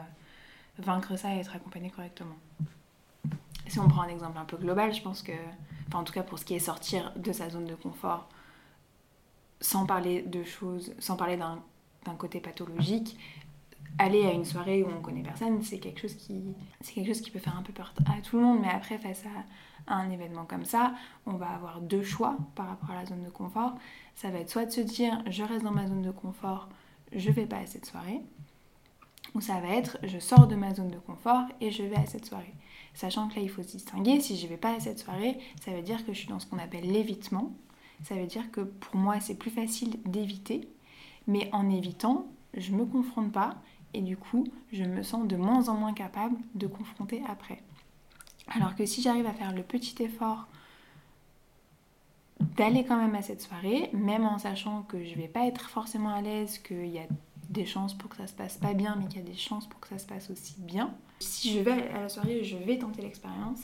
vaincre 0.79 1.15
ça 1.17 1.35
et 1.35 1.39
être 1.39 1.55
accompagné 1.55 1.91
correctement. 1.91 2.35
Si 3.67 3.79
on 3.79 3.87
prend 3.87 4.01
un 4.01 4.09
exemple 4.09 4.39
un 4.39 4.45
peu 4.45 4.57
global, 4.57 4.91
je 4.93 5.01
pense 5.01 5.21
que, 5.21 5.33
enfin, 5.87 5.99
en 5.99 6.03
tout 6.03 6.13
cas 6.13 6.23
pour 6.23 6.39
ce 6.39 6.45
qui 6.45 6.55
est 6.55 6.59
sortir 6.59 7.13
de 7.15 7.31
sa 7.31 7.49
zone 7.51 7.65
de 7.65 7.75
confort, 7.75 8.27
sans 9.61 9.85
parler 9.85 10.21
de 10.21 10.43
choses, 10.43 10.93
sans 10.99 11.15
parler 11.15 11.37
d'un 11.37 12.15
côté 12.17 12.39
pathologique, 12.39 13.17
aller 13.97 14.25
à 14.25 14.31
une 14.31 14.45
soirée 14.45 14.83
où 14.83 14.87
on 14.87 15.01
connaît 15.01 15.21
personne, 15.21 15.61
c'est 15.61 15.79
quelque 15.79 16.01
chose 16.01 16.15
qui 16.15 16.55
c'est 16.81 16.93
quelque 16.93 17.07
chose 17.07 17.21
qui 17.21 17.31
peut 17.31 17.39
faire 17.39 17.57
un 17.57 17.63
peu 17.63 17.73
peur 17.73 17.93
à 18.05 18.21
tout 18.21 18.37
le 18.37 18.43
monde. 18.43 18.59
Mais 18.61 18.69
après, 18.69 18.97
face 18.97 19.23
à, 19.25 19.93
un 19.93 20.09
événement 20.11 20.45
comme 20.45 20.65
ça, 20.65 20.93
on 21.25 21.33
va 21.33 21.49
avoir 21.49 21.81
deux 21.81 22.03
choix 22.03 22.37
par 22.55 22.67
rapport 22.67 22.91
à 22.91 22.95
la 22.95 23.05
zone 23.05 23.23
de 23.23 23.29
confort. 23.29 23.75
Ça 24.15 24.29
va 24.29 24.39
être 24.39 24.49
soit 24.49 24.65
de 24.65 24.71
se 24.71 24.81
dire 24.81 25.23
je 25.27 25.43
reste 25.43 25.63
dans 25.63 25.71
ma 25.71 25.87
zone 25.87 26.03
de 26.03 26.11
confort, 26.11 26.69
je 27.11 27.31
vais 27.31 27.47
pas 27.47 27.57
à 27.57 27.65
cette 27.65 27.85
soirée, 27.85 28.21
ou 29.33 29.41
ça 29.41 29.59
va 29.59 29.69
être 29.69 29.97
je 30.03 30.19
sors 30.19 30.47
de 30.47 30.55
ma 30.55 30.73
zone 30.75 30.89
de 30.91 30.99
confort 30.99 31.43
et 31.59 31.71
je 31.71 31.83
vais 31.83 31.97
à 31.97 32.05
cette 32.05 32.25
soirée. 32.25 32.53
Sachant 32.93 33.27
que 33.27 33.35
là, 33.35 33.41
il 33.41 33.49
faut 33.49 33.63
se 33.63 33.71
distinguer. 33.71 34.19
Si 34.19 34.37
je 34.37 34.47
vais 34.47 34.57
pas 34.57 34.75
à 34.75 34.79
cette 34.79 34.99
soirée, 34.99 35.37
ça 35.63 35.71
veut 35.71 35.81
dire 35.81 36.05
que 36.05 36.13
je 36.13 36.19
suis 36.19 36.27
dans 36.27 36.39
ce 36.39 36.45
qu'on 36.45 36.59
appelle 36.59 36.89
l'évitement 36.91 37.51
ça 38.03 38.15
veut 38.15 38.27
dire 38.27 38.51
que 38.51 38.61
pour 38.61 38.95
moi 38.95 39.19
c'est 39.19 39.35
plus 39.35 39.51
facile 39.51 39.99
d'éviter, 40.05 40.67
mais 41.27 41.49
en 41.53 41.69
évitant, 41.69 42.27
je 42.55 42.71
me 42.71 42.85
confronte 42.85 43.31
pas 43.31 43.55
et 43.93 44.01
du 44.01 44.17
coup 44.17 44.47
je 44.71 44.83
me 44.83 45.03
sens 45.03 45.27
de 45.27 45.35
moins 45.35 45.69
en 45.69 45.75
moins 45.75 45.93
capable 45.93 46.37
de 46.55 46.67
confronter 46.67 47.21
après. 47.27 47.61
Alors 48.47 48.75
que 48.75 48.85
si 48.85 49.01
j'arrive 49.01 49.27
à 49.27 49.33
faire 49.33 49.53
le 49.53 49.63
petit 49.63 50.01
effort 50.01 50.47
d'aller 52.57 52.83
quand 52.85 52.97
même 52.97 53.15
à 53.15 53.21
cette 53.21 53.41
soirée, 53.41 53.89
même 53.93 54.25
en 54.25 54.37
sachant 54.37 54.83
que 54.83 55.03
je 55.03 55.15
vais 55.15 55.27
pas 55.27 55.45
être 55.45 55.69
forcément 55.69 56.09
à 56.09 56.21
l'aise, 56.21 56.57
qu'il 56.59 56.87
y 56.87 56.99
a 56.99 57.07
des 57.49 57.65
chances 57.65 57.93
pour 57.93 58.09
que 58.09 58.17
ça 58.17 58.27
se 58.27 58.33
passe 58.33 58.57
pas 58.57 58.73
bien, 58.73 58.95
mais 58.95 59.07
qu'il 59.07 59.19
y 59.19 59.23
a 59.23 59.25
des 59.25 59.37
chances 59.37 59.67
pour 59.67 59.79
que 59.79 59.89
ça 59.89 59.97
se 59.97 60.05
passe 60.05 60.29
aussi 60.29 60.55
bien. 60.59 60.93
Si 61.19 61.53
je 61.53 61.59
vais 61.59 61.89
à 61.89 62.01
la 62.01 62.09
soirée, 62.09 62.43
je 62.43 62.57
vais 62.57 62.77
tenter 62.77 63.01
l'expérience 63.01 63.59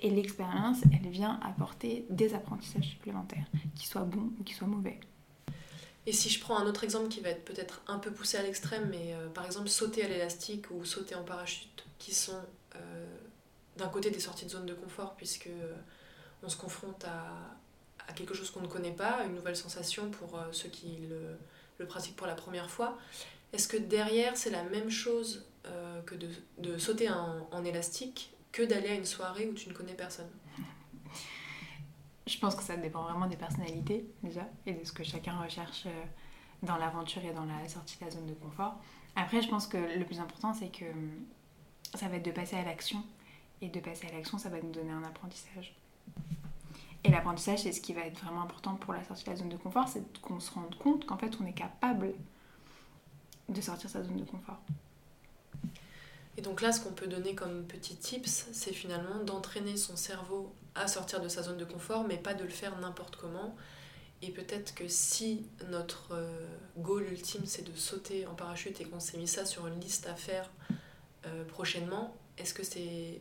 et 0.00 0.10
l'expérience, 0.10 0.78
elle 0.92 1.10
vient 1.10 1.38
apporter 1.42 2.06
des 2.10 2.34
apprentissages 2.34 2.88
supplémentaires, 2.88 3.46
qu'ils 3.74 3.88
soient 3.88 4.02
bons 4.02 4.30
ou 4.38 4.44
qu'ils 4.44 4.56
soient 4.56 4.66
mauvais. 4.66 4.98
Et 6.06 6.12
si 6.12 6.30
je 6.30 6.40
prends 6.40 6.58
un 6.58 6.66
autre 6.66 6.84
exemple 6.84 7.08
qui 7.08 7.20
va 7.20 7.28
être 7.28 7.44
peut-être 7.44 7.82
un 7.86 7.98
peu 7.98 8.10
poussé 8.10 8.38
à 8.38 8.42
l'extrême, 8.42 8.88
mais 8.90 9.14
euh, 9.14 9.28
par 9.28 9.44
exemple 9.44 9.68
sauter 9.68 10.04
à 10.04 10.08
l'élastique 10.08 10.70
ou 10.70 10.84
sauter 10.84 11.14
en 11.14 11.24
parachute, 11.24 11.84
qui 11.98 12.14
sont 12.14 12.40
euh, 12.76 13.06
d'un 13.76 13.88
côté 13.88 14.10
des 14.10 14.20
sorties 14.20 14.46
de 14.46 14.50
zone 14.50 14.66
de 14.66 14.74
confort, 14.74 15.14
puisque 15.16 15.48
euh, 15.48 15.74
on 16.42 16.48
se 16.48 16.56
confronte 16.56 17.04
à, 17.04 18.12
quelque 18.14 18.34
chose 18.34 18.50
qu'on 18.50 18.62
ne 18.62 18.66
connaît 18.66 18.94
pas, 18.94 19.24
une 19.24 19.36
nouvelle 19.36 19.54
sensation 19.54 20.10
pour 20.10 20.36
ceux 20.50 20.68
qui 20.68 20.98
le, 21.78 21.86
pratiquent 21.86 22.16
pour 22.16 22.26
la 22.26 22.34
première 22.34 22.68
fois. 22.68 22.98
Est-ce 23.52 23.68
que 23.68 23.76
derrière, 23.76 24.36
c'est 24.36 24.50
la 24.50 24.64
même 24.64 24.90
chose 24.90 25.46
que 26.06 26.16
de, 26.16 26.76
sauter 26.78 27.08
en 27.08 27.64
élastique 27.64 28.32
que 28.52 28.62
d'aller 28.62 28.88
à 28.88 28.94
une 28.94 29.04
soirée 29.04 29.48
où 29.48 29.54
tu 29.54 29.68
ne 29.68 29.74
connais 29.74 29.94
personne 29.94 30.30
Je 32.26 32.38
pense 32.38 32.54
que 32.54 32.62
ça 32.62 32.76
dépend 32.76 33.02
vraiment 33.02 33.26
des 33.26 33.36
personnalités 33.36 34.04
déjà 34.22 34.46
et 34.66 34.72
de 34.72 34.84
ce 34.84 34.92
que 34.92 35.04
chacun 35.04 35.38
recherche 35.40 35.84
euh, 35.86 36.04
dans 36.62 36.76
l'aventure 36.76 37.24
et 37.24 37.32
dans 37.32 37.44
la 37.44 37.68
sortie 37.68 37.98
de 37.98 38.04
la 38.04 38.10
zone 38.10 38.26
de 38.26 38.34
confort. 38.34 38.76
Après, 39.16 39.42
je 39.42 39.48
pense 39.48 39.66
que 39.66 39.76
le 39.76 40.04
plus 40.04 40.20
important, 40.20 40.54
c'est 40.54 40.70
que 40.70 40.84
hum, 40.84 41.10
ça 41.94 42.08
va 42.08 42.16
être 42.16 42.24
de 42.24 42.30
passer 42.30 42.56
à 42.56 42.64
l'action 42.64 43.02
Et 43.62 43.68
de 43.68 43.80
passer 43.80 44.06
à 44.06 44.12
l'action, 44.12 44.38
ça 44.38 44.48
va 44.48 44.60
nous 44.60 44.70
donner 44.70 44.92
un 44.92 45.02
apprentissage. 45.04 45.74
Et 47.02 47.10
l'apprentissage, 47.10 47.60
c'est 47.60 47.72
ce 47.72 47.80
qui 47.80 47.94
va 47.94 48.02
être 48.02 48.20
vraiment 48.22 48.42
important 48.42 48.74
pour 48.74 48.92
la 48.92 49.02
sortie 49.04 49.24
de 49.24 49.30
la 49.30 49.36
zone 49.36 49.48
de 49.48 49.56
confort, 49.56 49.88
c'est 49.88 50.20
qu'on 50.20 50.38
se 50.38 50.50
rende 50.52 50.74
compte 50.76 51.06
qu'en 51.06 51.16
fait, 51.16 51.36
on 51.40 51.46
est 51.46 51.52
capable 51.52 52.12
de 53.48 53.60
sortir 53.60 53.88
sa 53.88 54.02
zone 54.02 54.16
de 54.16 54.24
confort. 54.24 54.60
Et 56.36 56.42
donc 56.42 56.60
là, 56.62 56.72
ce 56.72 56.80
qu'on 56.80 56.92
peut 56.92 57.06
donner 57.06 57.34
comme 57.34 57.64
petit 57.64 57.96
tips, 57.96 58.46
c'est 58.52 58.72
finalement 58.72 59.22
d'entraîner 59.24 59.76
son 59.76 59.96
cerveau 59.96 60.54
à 60.74 60.86
sortir 60.86 61.20
de 61.20 61.28
sa 61.28 61.42
zone 61.42 61.56
de 61.56 61.64
confort, 61.64 62.04
mais 62.06 62.16
pas 62.16 62.34
de 62.34 62.44
le 62.44 62.50
faire 62.50 62.78
n'importe 62.78 63.16
comment. 63.16 63.56
Et 64.22 64.30
peut-être 64.30 64.74
que 64.74 64.86
si 64.86 65.46
notre 65.70 66.12
euh, 66.12 66.46
goal 66.76 67.04
ultime, 67.04 67.46
c'est 67.46 67.62
de 67.62 67.74
sauter 67.74 68.26
en 68.26 68.34
parachute 68.34 68.80
et 68.80 68.84
qu'on 68.84 69.00
s'est 69.00 69.16
mis 69.16 69.28
ça 69.28 69.46
sur 69.46 69.66
une 69.66 69.80
liste 69.80 70.06
à 70.06 70.14
faire 70.14 70.50
euh, 71.26 71.44
prochainement, 71.44 72.14
est-ce 72.38 72.54
que 72.54 72.62
c'est 72.62 73.20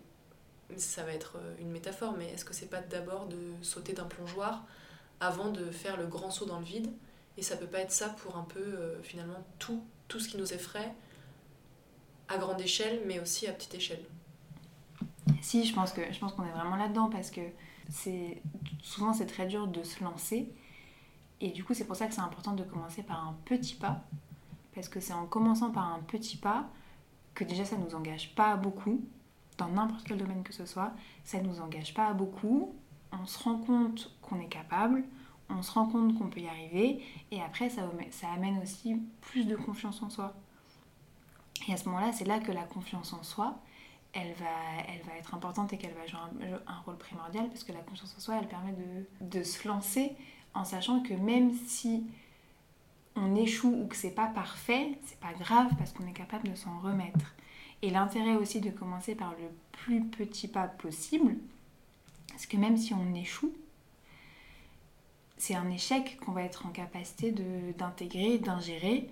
ça 0.78 1.04
va 1.04 1.13
être 1.13 1.38
euh, 1.38 1.56
une 1.60 1.72
métaphore, 1.72 2.16
mais 2.18 2.30
est-ce 2.32 2.46
que 2.46 2.54
c'est 2.54 2.70
pas 2.70 2.82
d'abord 2.82 3.28
de 3.28 3.38
sauter 3.62 3.94
d'un 3.94 4.06
plongeoir 4.06 4.66
avant 5.20 5.50
de 5.50 5.72
faire 5.72 5.98
le 5.98 6.06
grand 6.06 6.32
saut 6.32 6.46
dans 6.46 6.60
le 6.60 6.66
vide? 6.66 6.92
Et 7.38 7.42
ça 7.42 7.56
peut 7.56 7.66
pas 7.66 7.80
être 7.80 7.92
ça 7.92 8.10
pour 8.10 8.36
un 8.36 8.44
peu 8.44 9.00
finalement 9.01 9.42
tout, 9.60 9.82
tout 10.10 10.20
ce 10.20 10.28
qui 10.28 10.36
nous 10.36 10.54
effraie 10.54 10.94
à 12.30 12.38
grande 12.38 12.62
échelle, 12.62 13.02
mais 13.08 13.20
aussi 13.20 13.48
à 13.48 13.54
petite 13.54 13.76
échelle. 13.76 14.04
Si, 15.42 15.66
je 15.66 15.74
pense 15.74 15.92
que 15.92 16.02
je 16.12 16.20
pense 16.20 16.34
qu'on 16.34 16.46
est 16.46 16.52
vraiment 16.52 16.76
là-dedans 16.76 17.10
parce 17.10 17.32
que 17.32 17.42
c'est 17.90 18.42
souvent 18.82 19.14
c'est 19.14 19.26
très 19.26 19.48
dur 19.48 19.68
de 19.68 19.84
se 19.84 20.04
lancer 20.04 20.52
et 21.42 21.50
du 21.50 21.64
coup 21.64 21.74
c'est 21.74 21.86
pour 21.86 21.96
ça 21.96 22.08
que 22.08 22.14
c'est 22.14 22.22
important 22.22 22.54
de 22.54 22.64
commencer 22.64 23.04
par 23.04 23.28
un 23.28 23.36
petit 23.46 23.76
pas 23.76 24.04
parce 24.76 24.90
que 24.90 25.00
c'est 25.00 25.14
en 25.14 25.26
commençant 25.26 25.72
par 25.72 25.92
un 25.94 26.00
petit 26.00 26.38
pas 26.38 26.70
que 27.34 27.44
déjà 27.44 27.66
ça 27.66 27.78
nous 27.78 27.96
engage 27.96 28.36
pas 28.36 28.56
beaucoup 28.58 29.02
dans 29.58 29.70
n'importe 29.70 30.04
quel 30.06 30.18
domaine 30.18 30.44
que 30.44 30.54
ce 30.54 30.66
soit, 30.66 30.94
ça 31.24 31.42
nous 31.42 31.60
engage 31.60 31.94
pas 31.94 32.14
beaucoup, 32.14 32.74
on 33.12 33.26
se 33.26 33.44
rend 33.44 33.58
compte 33.58 34.12
qu'on 34.22 34.40
est 34.40 34.48
capable, 34.48 35.04
on 35.50 35.62
se 35.62 35.72
rend 35.72 35.88
compte 35.88 36.18
qu'on 36.18 36.30
peut 36.30 36.40
y 36.40 36.48
arriver, 36.48 37.04
et 37.32 37.42
après 37.42 37.70
ça 37.70 37.84
amène 38.34 38.60
aussi 38.64 38.96
plus 39.22 39.46
de 39.46 39.56
confiance 39.56 40.02
en 40.02 40.10
soi. 40.10 40.34
Et 41.68 41.74
à 41.74 41.78
ce 41.78 41.86
moment-là, 41.86 42.12
c'est 42.13 42.25
là 42.25 42.39
que 42.39 42.51
la 42.51 42.63
confiance 42.63 43.13
en 43.13 43.24
soi, 43.24 43.60
elle 44.13 44.34
va, 44.34 44.46
elle 44.88 45.01
va 45.06 45.18
être 45.18 45.34
importante 45.34 45.74
et 45.74 45.78
qu'elle 45.78 45.94
va 45.94 46.08
jouer 46.08 46.20
un, 46.68 46.80
rôle 46.86 46.98
primordial, 46.98 47.48
parce 47.50 47.63
que 47.63 47.72
la 47.72 47.82
confiance 47.82 48.16
en 48.18 48.20
soi, 48.20 48.38
elle 48.39 48.48
permet 48.48 48.74
de, 48.74 49.39
de 49.39 49.44
se 49.44 49.68
lancer 49.68 50.13
en 50.54 50.66
sachant 50.66 51.01
que 51.01 51.13
même 51.13 51.54
si 51.54 52.06
on 53.16 53.36
échoue 53.36 53.84
ou 53.84 53.88
que 53.88 53.96
c'est 53.96 54.16
pas 54.16 54.28
parfait, 54.28 54.98
c'est 55.06 55.20
pas 55.20 55.34
grave 55.34 55.72
parce 55.78 55.92
qu'on 55.92 56.08
est 56.08 56.13
capable 56.13 56.50
de 56.50 56.56
s'en 56.56 56.80
remettre. 56.80 57.36
Et 57.82 57.89
l'intérêt 57.89 58.36
aussi 58.36 58.62
de 58.62 58.70
commencer 58.70 59.16
par 59.16 59.32
le 59.32 59.50
plus 59.72 60.04
petit 60.04 60.48
pas 60.48 60.68
possible, 60.68 61.36
parce 62.30 62.46
que 62.46 62.58
même 62.58 62.78
si 62.78 62.94
on 62.94 63.13
échoue, 63.13 63.54
c'est 65.38 65.56
un 65.56 65.70
échec 65.70 66.18
qu'on 66.20 66.34
va 66.34 66.44
être 66.44 66.66
en 66.66 66.70
capacité 66.70 67.32
d'intégrer, 67.78 68.38
d'ingérer, 68.38 69.10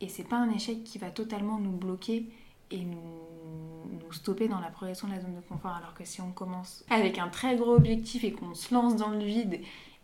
et 0.00 0.08
c'est 0.08 0.24
pas 0.24 0.36
un 0.36 0.50
échec 0.50 0.84
qui 0.84 0.98
va 0.98 1.10
totalement 1.10 1.58
nous 1.58 1.72
bloquer 1.72 2.26
et 2.70 2.84
nous, 2.84 4.12
stopper 4.12 4.48
dans 4.48 4.60
la 4.60 4.68
progression 4.68 5.08
de 5.08 5.14
la 5.14 5.20
zone 5.20 5.34
de 5.34 5.40
confort. 5.40 5.72
Alors 5.72 5.94
que 5.94 6.04
si 6.04 6.20
on 6.20 6.30
commence 6.30 6.84
avec 6.90 7.18
un 7.18 7.28
très 7.28 7.56
gros 7.56 7.74
objectif 7.74 8.24
et 8.24 8.32
qu'on 8.32 8.54
se 8.54 8.72
lance 8.72 8.96
dans 8.96 9.10
le 9.10 9.24
vide 9.24 9.60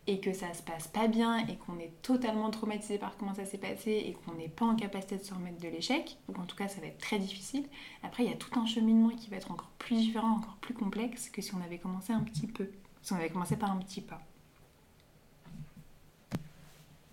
et 0.09 0.19
que 0.19 0.33
ça 0.33 0.53
se 0.53 0.63
passe 0.63 0.89
pas 0.89 1.07
bien 1.07 1.47
et 1.47 1.57
qu'on 1.57 1.79
est 1.79 1.93
totalement 2.03 2.51
traumatisé 2.51 2.99
par 2.99 3.17
comment 3.17 3.35
ça 3.35 3.45
s'est 3.45 3.59
passé 3.59 3.91
et 3.91 4.13
qu'on 4.13 4.35
n'est 4.35 4.49
pas 4.49 4.65
en 4.65 4.75
capacité 4.75 5.17
de 5.17 5.23
se 5.23 5.33
remettre 5.33 5.61
de 5.61 5.69
l'échec, 5.69 6.19
ou 6.29 6.41
en 6.41 6.45
tout 6.45 6.57
cas 6.57 6.67
ça 6.67 6.81
va 6.81 6.89
être 6.89 6.99
très 6.99 7.21
difficile, 7.21 7.65
après 8.03 8.25
il 8.25 8.31
y 8.31 8.33
a 8.33 8.37
tout 8.37 8.59
un 8.59 8.67
cheminement 8.67 9.11
qui 9.11 9.31
va 9.31 9.37
être 9.37 9.53
encore 9.53 9.71
plus 9.79 9.97
différent, 9.97 10.37
encore 10.37 10.57
plus 10.57 10.75
complexe 10.75 11.31
que 11.31 11.41
si 11.41 11.55
on 11.55 11.63
avait 11.63 11.79
commencé 11.79 12.13
un 12.13 12.23
petit 12.23 12.49
peu, 12.49 12.69
si 13.01 13.13
on 13.13 13.17
avait 13.17 13.31
commencé 13.31 13.57
par 13.57 13.71
un 13.71 13.77
petit 13.77 14.01
pas. 14.01 14.21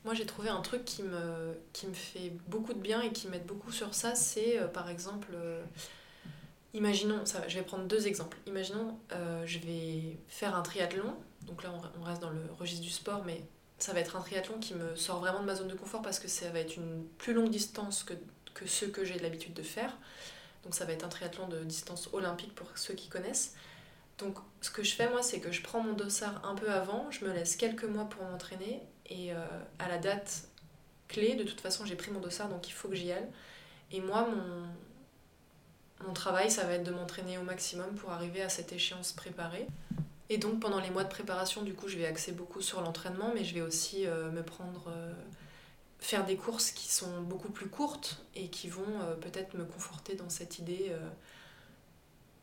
Moi 0.09 0.15
j'ai 0.15 0.25
trouvé 0.25 0.49
un 0.49 0.61
truc 0.61 0.85
qui 0.85 1.03
me, 1.03 1.53
qui 1.71 1.85
me 1.85 1.93
fait 1.93 2.31
beaucoup 2.47 2.73
de 2.73 2.79
bien 2.79 2.99
et 3.03 3.11
qui 3.11 3.27
m'aide 3.27 3.45
beaucoup 3.45 3.71
sur 3.71 3.93
ça, 3.93 4.15
c'est 4.15 4.57
euh, 4.57 4.67
par 4.67 4.89
exemple... 4.89 5.27
Euh, 5.35 5.61
imaginons, 6.73 7.23
je 7.47 7.53
vais 7.53 7.61
prendre 7.61 7.83
deux 7.83 8.07
exemples. 8.07 8.35
Imaginons, 8.47 8.97
euh, 9.11 9.43
je 9.45 9.59
vais 9.59 10.17
faire 10.27 10.55
un 10.55 10.63
triathlon 10.63 11.13
donc 11.45 11.61
là, 11.61 11.71
on 11.99 12.03
reste 12.03 12.23
dans 12.23 12.31
le 12.31 12.41
registre 12.57 12.83
du 12.83 12.89
sport, 12.89 13.23
mais 13.23 13.43
ça 13.77 13.93
va 13.93 13.99
être 13.99 14.15
un 14.15 14.21
triathlon 14.21 14.57
qui 14.57 14.73
me 14.73 14.95
sort 14.95 15.19
vraiment 15.19 15.41
de 15.41 15.45
ma 15.45 15.53
zone 15.53 15.67
de 15.67 15.75
confort 15.75 16.01
parce 16.01 16.17
que 16.17 16.27
ça 16.27 16.49
va 16.49 16.57
être 16.59 16.77
une 16.77 17.05
plus 17.19 17.33
longue 17.33 17.51
distance 17.51 18.03
que, 18.03 18.13
que 18.55 18.65
ceux 18.65 18.87
que 18.87 19.05
j'ai 19.05 19.19
l'habitude 19.19 19.53
de 19.53 19.61
faire. 19.61 19.95
Donc 20.63 20.73
ça 20.73 20.85
va 20.85 20.93
être 20.93 21.05
un 21.05 21.09
triathlon 21.09 21.47
de 21.49 21.63
distance 21.63 22.09
olympique 22.13 22.55
pour 22.55 22.67
ceux 22.75 22.95
qui 22.95 23.09
connaissent. 23.09 23.53
Donc 24.17 24.39
ce 24.61 24.71
que 24.71 24.81
je 24.81 24.95
fais 24.95 25.07
moi, 25.07 25.21
c'est 25.21 25.39
que 25.39 25.51
je 25.51 25.61
prends 25.61 25.81
mon 25.81 25.93
dossard 25.93 26.41
un 26.43 26.55
peu 26.55 26.71
avant, 26.71 27.11
je 27.11 27.25
me 27.25 27.31
laisse 27.31 27.55
quelques 27.55 27.85
mois 27.85 28.05
pour 28.05 28.23
m'entraîner 28.23 28.81
et 29.09 29.33
euh, 29.33 29.37
à 29.79 29.87
la 29.87 29.97
date 29.97 30.47
clé, 31.07 31.35
de 31.35 31.43
toute 31.43 31.61
façon 31.61 31.85
j'ai 31.85 31.95
pris 31.95 32.11
mon 32.11 32.19
dossard 32.19 32.49
donc 32.49 32.67
il 32.67 32.71
faut 32.71 32.87
que 32.87 32.95
j'y 32.95 33.11
aille. 33.11 33.27
Et 33.91 34.01
moi, 34.01 34.27
mon, 34.27 36.07
mon 36.07 36.13
travail, 36.13 36.51
ça 36.51 36.63
va 36.65 36.73
être 36.73 36.83
de 36.83 36.91
m'entraîner 36.91 37.37
au 37.37 37.41
maximum 37.41 37.95
pour 37.95 38.11
arriver 38.11 38.41
à 38.41 38.49
cette 38.49 38.71
échéance 38.71 39.13
préparée. 39.13 39.67
Et 40.29 40.37
donc 40.37 40.59
pendant 40.59 40.79
les 40.79 40.91
mois 40.91 41.03
de 41.03 41.09
préparation, 41.09 41.63
du 41.63 41.73
coup, 41.73 41.87
je 41.87 41.97
vais 41.97 42.05
axer 42.05 42.31
beaucoup 42.31 42.61
sur 42.61 42.81
l'entraînement, 42.81 43.31
mais 43.33 43.43
je 43.43 43.55
vais 43.55 43.61
aussi 43.61 44.05
euh, 44.05 44.29
me 44.29 44.43
prendre, 44.43 44.89
euh, 44.89 45.11
faire 45.97 46.23
des 46.23 46.35
courses 46.35 46.69
qui 46.69 46.91
sont 46.93 47.21
beaucoup 47.23 47.49
plus 47.49 47.67
courtes 47.67 48.23
et 48.35 48.49
qui 48.49 48.69
vont 48.69 48.85
peut-être 49.21 49.55
me 49.55 49.65
conforter 49.65 50.15
dans 50.15 50.29
cette 50.29 50.59
idée 50.59 50.93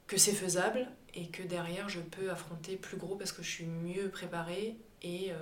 que 0.06 0.18
c'est 0.18 0.32
faisable 0.32 0.86
et 1.14 1.28
que 1.28 1.42
derrière 1.42 1.88
je 1.88 2.00
peux 2.00 2.30
affronter 2.30 2.76
plus 2.76 2.98
gros 2.98 3.16
parce 3.16 3.32
que 3.32 3.42
je 3.42 3.50
suis 3.50 3.64
mieux 3.64 4.10
préparée 4.10 4.76
et, 5.02 5.32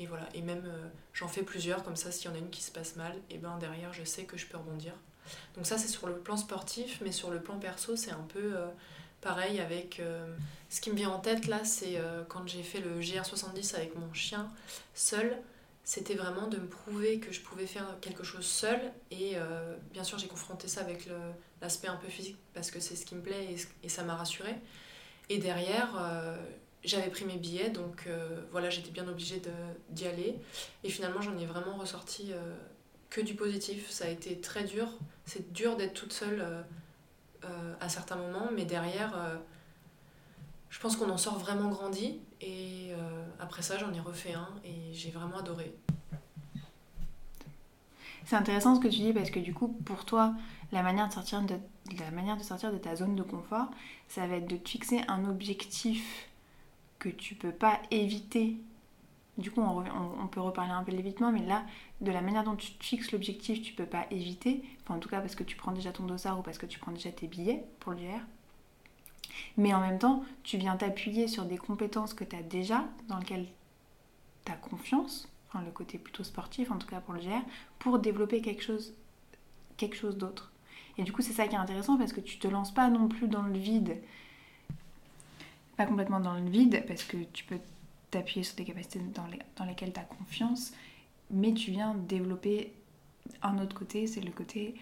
et 0.00 0.06
voilà. 0.06 0.28
Et 0.34 0.42
même 0.42 0.64
j'en 1.12 1.28
fais 1.28 1.42
plusieurs, 1.42 1.84
comme 1.84 1.96
ça 1.96 2.10
s'il 2.10 2.28
y 2.28 2.32
en 2.32 2.34
a 2.34 2.38
une 2.38 2.50
qui 2.50 2.62
se 2.62 2.72
passe 2.72 2.96
mal, 2.96 3.14
et 3.30 3.38
ben 3.38 3.56
derrière 3.58 3.92
je 3.92 4.02
sais 4.02 4.24
que 4.24 4.36
je 4.36 4.46
peux 4.46 4.56
rebondir. 4.56 4.94
Donc 5.54 5.66
ça 5.66 5.78
c'est 5.78 5.88
sur 5.88 6.08
le 6.08 6.16
plan 6.16 6.36
sportif, 6.36 7.00
mais 7.04 7.12
sur 7.12 7.30
le 7.30 7.40
plan 7.40 7.58
perso 7.58 7.94
c'est 7.94 8.10
un 8.10 8.26
peu 8.32 8.56
Pareil 9.20 9.60
avec... 9.60 10.00
Euh, 10.00 10.26
ce 10.70 10.80
qui 10.80 10.90
me 10.90 10.96
vient 10.96 11.10
en 11.10 11.18
tête 11.18 11.46
là, 11.46 11.64
c'est 11.64 11.96
euh, 11.96 12.22
quand 12.28 12.46
j'ai 12.46 12.62
fait 12.62 12.80
le 12.80 13.00
GR70 13.00 13.74
avec 13.74 13.96
mon 13.96 14.12
chien 14.14 14.48
seul, 14.94 15.36
c'était 15.84 16.14
vraiment 16.14 16.46
de 16.46 16.58
me 16.58 16.66
prouver 16.66 17.18
que 17.18 17.32
je 17.32 17.40
pouvais 17.40 17.66
faire 17.66 17.96
quelque 18.00 18.22
chose 18.22 18.46
seul. 18.46 18.80
Et 19.10 19.32
euh, 19.34 19.76
bien 19.92 20.04
sûr, 20.04 20.18
j'ai 20.18 20.28
confronté 20.28 20.68
ça 20.68 20.80
avec 20.80 21.08
l'aspect 21.60 21.88
un 21.88 21.96
peu 21.96 22.08
physique 22.08 22.38
parce 22.54 22.70
que 22.70 22.80
c'est 22.80 22.96
ce 22.96 23.04
qui 23.04 23.14
me 23.14 23.20
plaît 23.20 23.56
et, 23.82 23.88
ça 23.88 24.04
m'a 24.04 24.14
rassurée. 24.14 24.54
Et 25.28 25.38
derrière, 25.38 25.90
j'avais 26.84 27.10
pris 27.10 27.24
mes 27.24 27.36
billets, 27.36 27.70
donc 27.70 28.08
voilà, 28.50 28.70
j'étais 28.70 28.90
bien 28.90 29.06
obligée 29.08 29.42
d'y 29.90 30.06
aller. 30.06 30.38
Et 30.84 30.90
finalement, 30.90 31.20
j'en 31.20 31.36
ai 31.38 31.46
vraiment 31.46 31.76
ressorti 31.76 32.32
que 33.10 33.20
du 33.20 33.34
positif. 33.34 33.90
Ça 33.90 34.06
a 34.06 34.08
été 34.08 34.40
très 34.40 34.64
dur. 34.64 34.88
C'est 35.26 35.52
dur 35.52 35.76
d'être 35.76 35.94
toute 35.94 36.12
seule 36.12 36.64
euh, 37.44 37.74
à 37.80 37.88
certains 37.88 38.16
moments, 38.16 38.50
mais 38.54 38.66
derrière, 38.66 39.16
euh, 39.16 39.36
je 40.68 40.78
pense 40.78 40.94
qu'on 40.96 41.08
en 41.08 41.16
sort 41.16 41.38
vraiment 41.38 41.70
grandi. 41.70 42.20
Et 42.42 42.90
euh, 42.92 43.24
après 43.38 43.62
ça, 43.62 43.78
j'en 43.78 43.94
ai 43.94 44.00
refait 44.00 44.34
un 44.34 44.48
et 44.62 44.92
j'ai 44.92 45.10
vraiment 45.10 45.38
adoré. 45.38 45.74
C'est 48.26 48.36
intéressant 48.36 48.76
ce 48.76 48.80
que 48.80 48.88
tu 48.88 48.98
dis 48.98 49.12
parce 49.14 49.30
que 49.30 49.40
du 49.40 49.54
coup, 49.54 49.68
pour 49.86 50.04
toi, 50.04 50.34
la 50.70 50.82
manière 50.82 51.08
de 51.08 51.14
sortir 51.14 51.42
la 51.98 52.10
manière 52.10 52.36
de, 52.36 52.42
sortir 52.42 52.72
de 52.72 52.78
ta 52.78 52.94
zone 52.94 53.16
de 53.16 53.22
confort, 53.22 53.70
ça 54.06 54.26
va 54.26 54.36
être 54.36 54.46
de 54.46 54.56
te 54.56 54.68
fixer 54.68 55.00
un 55.08 55.24
objectif 55.24 56.28
que 57.00 57.08
tu 57.08 57.34
peux 57.34 57.52
pas 57.52 57.80
éviter 57.90 58.56
du 59.40 59.50
coup, 59.50 59.62
on, 59.62 60.26
peut 60.26 60.40
reparler 60.40 60.72
un 60.72 60.84
peu 60.84 60.92
de 60.92 60.96
l'évitement, 60.96 61.32
mais 61.32 61.44
là, 61.44 61.64
de 62.02 62.12
la 62.12 62.20
manière 62.20 62.44
dont 62.44 62.56
tu 62.56 62.72
fixes 62.78 63.10
l'objectif, 63.12 63.62
tu 63.62 63.72
peux 63.72 63.86
pas 63.86 64.06
éviter. 64.10 64.62
Enfin, 64.82 64.96
en 64.96 64.98
tout 64.98 65.08
cas, 65.08 65.20
parce 65.20 65.34
que 65.34 65.44
tu 65.44 65.56
prends 65.56 65.72
déjà 65.72 65.92
ton 65.92 66.04
dossard 66.04 66.38
ou 66.38 66.42
parce 66.42 66.58
que 66.58 66.66
tu 66.66 66.78
prends 66.78 66.92
déjà 66.92 67.10
tes 67.10 67.26
billets 67.26 67.64
pour 67.80 67.92
l'UR. 67.92 68.20
Mais 69.56 69.72
en 69.72 69.80
même 69.80 69.98
temps, 69.98 70.24
tu 70.42 70.58
viens 70.58 70.76
t'appuyer 70.76 71.26
sur 71.26 71.46
des 71.46 71.56
compétences 71.56 72.12
que 72.12 72.24
tu 72.24 72.36
as 72.36 72.42
déjà, 72.42 72.84
dans 73.08 73.18
lesquelles 73.18 73.46
tu 74.44 74.52
as 74.52 74.56
confiance, 74.56 75.28
enfin 75.48 75.64
le 75.64 75.70
côté 75.70 75.98
plutôt 75.98 76.24
sportif 76.24 76.70
en 76.70 76.78
tout 76.78 76.86
cas 76.86 77.00
pour 77.00 77.14
le 77.14 77.20
GR, 77.20 77.42
pour 77.78 77.98
développer 77.98 78.42
quelque 78.42 78.62
chose, 78.62 78.94
quelque 79.78 79.96
chose 79.96 80.18
d'autre. 80.18 80.52
Et 80.98 81.02
du 81.02 81.12
coup, 81.12 81.22
c'est 81.22 81.32
ça 81.32 81.48
qui 81.48 81.54
est 81.54 81.58
intéressant 81.58 81.96
parce 81.96 82.12
que 82.12 82.20
tu 82.20 82.38
te 82.38 82.48
lances 82.48 82.74
pas 82.74 82.90
non 82.90 83.08
plus 83.08 83.28
dans 83.28 83.42
le 83.42 83.56
vide, 83.56 83.96
complètement 85.86 86.20
dans 86.20 86.34
le 86.34 86.48
vide, 86.48 86.84
parce 86.86 87.04
que 87.04 87.16
tu 87.32 87.44
peux 87.44 87.58
t'appuyer 88.10 88.42
sur 88.42 88.56
des 88.56 88.64
capacités 88.64 89.00
dans 89.56 89.64
lesquelles 89.64 89.92
tu 89.92 90.00
as 90.00 90.04
confiance, 90.04 90.72
mais 91.30 91.52
tu 91.54 91.70
viens 91.70 91.94
développer 91.94 92.72
un 93.42 93.58
autre 93.58 93.76
côté, 93.76 94.06
c'est 94.06 94.20
le 94.20 94.32
côté 94.32 94.74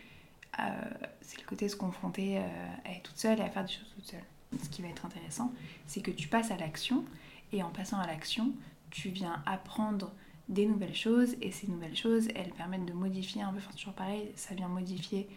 euh, 0.59 0.73
c'est 1.21 1.41
le 1.41 1.47
côté 1.47 1.69
se 1.69 1.77
confronter 1.77 2.39
euh, 2.39 2.43
à 2.85 2.93
être 2.93 3.03
toute 3.05 3.19
seule 3.19 3.39
et 3.39 3.43
à 3.43 3.51
faire 3.51 3.65
des 3.65 3.73
choses 3.73 3.93
toute 3.95 4.07
seule. 4.07 4.25
Ce 4.63 4.69
qui 4.71 4.83
va 4.83 4.89
être 4.89 5.05
intéressant, 5.05 5.53
c'est 5.87 6.01
que 6.01 6.11
tu 6.11 6.27
passes 6.29 6.51
à 6.51 6.57
l'action 6.57 7.05
et 7.53 7.63
en 7.63 7.71
passant 7.71 7.99
à 7.99 8.07
l'action, 8.07 8.53
tu 8.91 9.11
viens 9.11 9.43
apprendre 9.47 10.11
des 10.49 10.67
nouvelles 10.67 10.95
choses 10.95 11.37
et 11.43 11.53
ces 11.53 11.67
nouvelles 11.67 11.97
choses, 11.97 12.29
elles 12.35 12.53
permettent 12.53 12.87
de 12.87 12.95
modifier 12.95 13.43
un 13.43 13.53
peu, 13.53 13.61
toujours 13.77 13.93
pareil, 13.93 14.33
ça 14.37 14.55
vient 14.55 14.69
modifier 14.69 15.29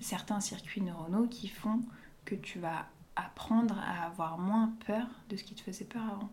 certains 0.00 0.40
circuits 0.40 0.80
neuronaux 0.80 1.28
qui 1.28 1.46
font 1.46 1.80
que 2.24 2.34
tu 2.34 2.58
vas 2.58 2.86
apprendre 3.16 3.78
à 3.78 4.06
avoir 4.06 4.38
moins 4.38 4.72
peur 4.86 5.06
de 5.28 5.36
ce 5.36 5.44
qui 5.44 5.54
te 5.54 5.62
faisait 5.62 5.84
peur 5.84 6.02
avant. 6.02 6.30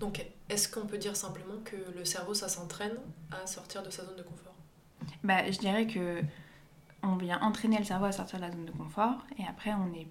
Donc, 0.00 0.24
est-ce 0.48 0.68
qu'on 0.68 0.86
peut 0.86 0.98
dire 0.98 1.16
simplement 1.16 1.60
que 1.64 1.76
le 1.94 2.04
cerveau, 2.04 2.34
ça 2.34 2.48
s'entraîne 2.48 2.96
à 3.30 3.46
sortir 3.46 3.82
de 3.82 3.90
sa 3.90 4.04
zone 4.04 4.16
de 4.16 4.22
confort? 4.22 4.54
Bah, 5.22 5.50
Je 5.50 5.58
dirais 5.58 5.86
que 5.86 6.22
on 7.02 7.16
vient 7.16 7.40
entraîner 7.40 7.78
le 7.78 7.84
cerveau 7.84 8.06
à 8.06 8.12
sortir 8.12 8.38
de 8.38 8.44
la 8.44 8.50
zone 8.50 8.64
de 8.64 8.72
confort 8.72 9.24
et 9.38 9.44
après 9.48 9.72
on 9.72 9.92
est, 9.94 10.08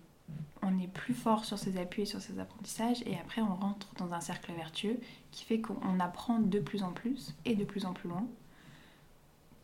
on 0.62 0.80
est 0.80 0.88
plus 0.88 1.14
fort 1.14 1.46
sur 1.46 1.60
ses 1.60 1.78
appuis 1.78 2.04
et 2.04 2.06
sur 2.06 2.22
ses 2.22 2.40
apprentissages 2.40 3.02
et 3.06 3.18
après 3.20 3.42
on 3.42 3.56
rentre 3.56 3.94
dans 3.98 4.14
un 4.14 4.22
cercle 4.22 4.54
vertueux 4.54 5.00
qui 5.32 5.44
fait 5.44 5.60
qu'on 5.60 6.00
apprend 6.00 6.40
de 6.40 6.60
plus 6.60 6.84
en 6.84 6.94
plus 6.94 7.36
et 7.46 7.56
de 7.56 7.66
plus 7.66 7.86
en 7.86 7.94
plus 7.94 8.10
loin 8.10 8.26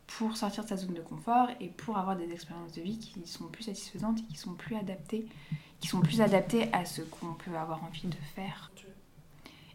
pour 0.06 0.36
sortir 0.36 0.64
de 0.64 0.68
sa 0.68 0.76
zone 0.76 0.94
de 0.94 1.00
confort 1.00 1.48
et 1.60 1.68
pour 1.68 1.96
avoir 1.96 2.16
des 2.16 2.30
expériences 2.30 2.72
de 2.72 2.82
vie 2.82 2.98
qui 2.98 3.26
sont 3.26 3.48
plus 3.48 3.64
satisfaisantes 3.64 4.18
et 4.20 4.22
qui 4.22 4.36
sont 4.36 4.54
plus 4.54 4.76
adaptées, 4.76 5.26
qui 5.80 5.88
sont 5.88 6.00
plus 6.00 6.20
adaptées 6.20 6.72
à 6.72 6.84
ce 6.84 7.02
qu'on 7.02 7.34
peut 7.34 7.56
avoir 7.56 7.82
envie 7.84 8.06
de 8.06 8.16
faire. 8.34 8.70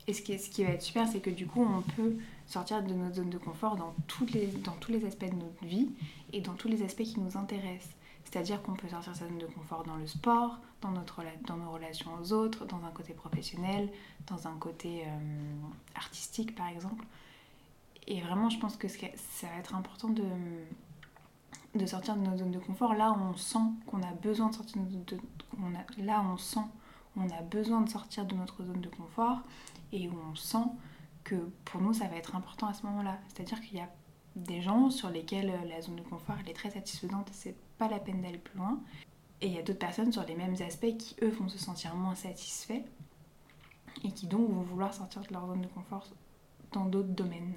Et 0.07 0.13
ce 0.13 0.23
qui, 0.23 0.63
va 0.63 0.71
être 0.71 0.81
super, 0.81 1.07
c'est 1.07 1.19
que 1.19 1.29
du 1.29 1.45
coup, 1.45 1.61
on 1.61 1.81
peut 1.81 2.15
sortir 2.47 2.81
de 2.81 2.91
notre 2.95 3.17
zone 3.17 3.29
de 3.29 3.37
confort 3.37 3.75
dans, 3.75 3.93
toutes 4.07 4.31
les, 4.31 4.47
dans 4.47 4.71
tous 4.79 4.91
les 4.91 5.05
aspects 5.05 5.29
de 5.29 5.35
notre 5.35 5.63
vie 5.63 5.87
et 6.33 6.41
dans 6.41 6.55
tous 6.55 6.67
les 6.67 6.81
aspects 6.81 7.03
qui 7.03 7.19
nous 7.19 7.37
intéressent. 7.37 7.93
C'est-à-dire 8.23 8.63
qu'on 8.63 8.73
peut 8.73 8.87
sortir 8.87 9.13
de 9.13 9.17
sa 9.17 9.25
zone 9.27 9.37
de 9.37 9.45
confort 9.45 9.83
dans 9.83 9.97
le 9.97 10.07
sport, 10.07 10.57
dans, 10.81 10.89
notre, 10.89 11.21
dans 11.45 11.57
nos 11.57 11.69
relations 11.69 12.09
aux 12.19 12.33
autres, 12.33 12.65
dans 12.65 12.83
un 12.85 12.89
côté 12.89 13.13
professionnel, 13.13 13.87
dans 14.25 14.47
un 14.47 14.55
côté 14.57 15.03
euh, 15.05 15.09
artistique 15.93 16.55
par 16.55 16.69
exemple. 16.69 17.05
Et 18.09 18.21
vraiment, 18.21 18.49
je 18.49 18.59
pense 18.59 18.75
que 18.75 18.87
ça 18.87 19.47
va 19.47 19.59
être 19.59 19.75
important 19.75 20.09
de, 20.09 21.85
sortir 21.85 22.15
de 22.15 22.21
notre 22.21 22.37
zone 22.39 22.51
de 22.51 22.59
confort 22.59 22.95
là 22.95 23.13
on 23.13 23.37
sent 23.37 23.59
qu'on 23.85 24.01
a 24.01 24.11
besoin 24.13 24.49
de 24.49 24.55
sortir 24.55 24.81
de, 24.81 25.17
là 26.03 26.23
on 26.27 26.35
sent 26.35 26.59
a 27.31 27.41
besoin 27.41 27.81
de 27.81 27.89
sortir 27.89 28.25
de 28.25 28.35
notre 28.35 28.63
zone 28.63 28.81
de 28.81 28.89
confort 28.89 29.39
et 29.91 30.07
où 30.07 30.13
on 30.31 30.35
sent 30.35 30.65
que 31.23 31.35
pour 31.65 31.81
nous 31.81 31.93
ça 31.93 32.07
va 32.07 32.15
être 32.15 32.35
important 32.35 32.67
à 32.67 32.73
ce 32.73 32.85
moment-là. 32.85 33.19
C'est-à-dire 33.27 33.61
qu'il 33.61 33.77
y 33.77 33.81
a 33.81 33.89
des 34.35 34.61
gens 34.61 34.89
sur 34.89 35.09
lesquels 35.09 35.53
la 35.67 35.81
zone 35.81 35.97
de 35.97 36.01
confort 36.01 36.35
elle 36.39 36.49
est 36.49 36.53
très 36.53 36.71
satisfaisante 36.71 37.29
et 37.29 37.33
c'est 37.33 37.55
pas 37.77 37.87
la 37.87 37.99
peine 37.99 38.21
d'aller 38.21 38.37
plus 38.37 38.57
loin. 38.57 38.79
Et 39.41 39.47
il 39.47 39.53
y 39.53 39.57
a 39.59 39.61
d'autres 39.61 39.79
personnes 39.79 40.11
sur 40.11 40.25
les 40.25 40.35
mêmes 40.35 40.55
aspects 40.65 40.97
qui 40.97 41.15
eux 41.21 41.29
vont 41.29 41.47
se 41.47 41.57
sentir 41.57 41.95
moins 41.95 42.15
satisfaits 42.15 42.83
et 44.03 44.11
qui 44.11 44.27
donc 44.27 44.49
vont 44.49 44.61
vouloir 44.61 44.93
sortir 44.93 45.21
de 45.21 45.33
leur 45.33 45.47
zone 45.47 45.61
de 45.61 45.67
confort 45.67 46.07
dans 46.71 46.85
d'autres 46.85 47.09
domaines. 47.09 47.53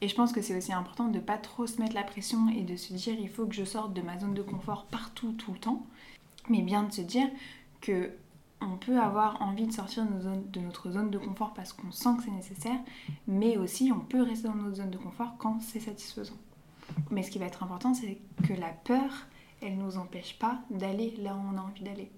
Et 0.00 0.08
je 0.08 0.14
pense 0.14 0.32
que 0.32 0.40
c'est 0.40 0.56
aussi 0.56 0.72
important 0.72 1.08
de 1.08 1.16
ne 1.16 1.22
pas 1.22 1.38
trop 1.38 1.66
se 1.66 1.80
mettre 1.80 1.94
la 1.94 2.04
pression 2.04 2.48
et 2.48 2.62
de 2.62 2.76
se 2.76 2.92
dire 2.92 3.14
il 3.18 3.28
faut 3.28 3.46
que 3.46 3.54
je 3.54 3.64
sorte 3.64 3.92
de 3.94 4.02
ma 4.02 4.18
zone 4.18 4.34
de 4.34 4.42
confort 4.42 4.86
partout, 4.86 5.32
tout 5.32 5.52
le 5.52 5.58
temps, 5.58 5.84
mais 6.48 6.62
bien 6.62 6.84
de 6.84 6.92
se 6.92 7.00
dire 7.00 7.28
que 7.80 8.10
on 8.60 8.76
peut 8.76 9.00
avoir 9.00 9.40
envie 9.40 9.66
de 9.66 9.72
sortir 9.72 10.04
de, 10.04 10.60
notre 10.60 10.90
zone 10.90 11.10
de 11.10 11.18
confort 11.18 11.54
parce 11.54 11.72
qu'on 11.72 11.92
sent 11.92 12.16
que 12.18 12.24
c'est 12.24 12.30
nécessaire, 12.30 12.78
mais 13.26 13.56
aussi 13.56 13.92
on 13.92 14.00
peut 14.00 14.22
rester 14.22 14.48
dans 14.48 14.54
notre 14.54 14.76
zone 14.76 14.90
de 14.90 14.98
confort 14.98 15.36
quand 15.38 15.60
c'est 15.60 15.80
satisfaisant. 15.80 16.36
Mais 17.10 17.22
ce 17.22 17.30
qui 17.30 17.38
va 17.38 17.46
être 17.46 17.62
important, 17.62 17.94
c'est 17.94 18.18
que 18.46 18.54
la 18.54 18.70
peur, 18.70 19.26
elle 19.62 19.76
ne 19.76 19.82
nous 19.82 19.98
empêche 19.98 20.38
pas 20.38 20.58
d'aller 20.70 21.14
là 21.18 21.36
où 21.36 21.54
on 21.54 21.58
a 21.58 21.62
envie 21.62 21.84
d'aller. 21.84 22.10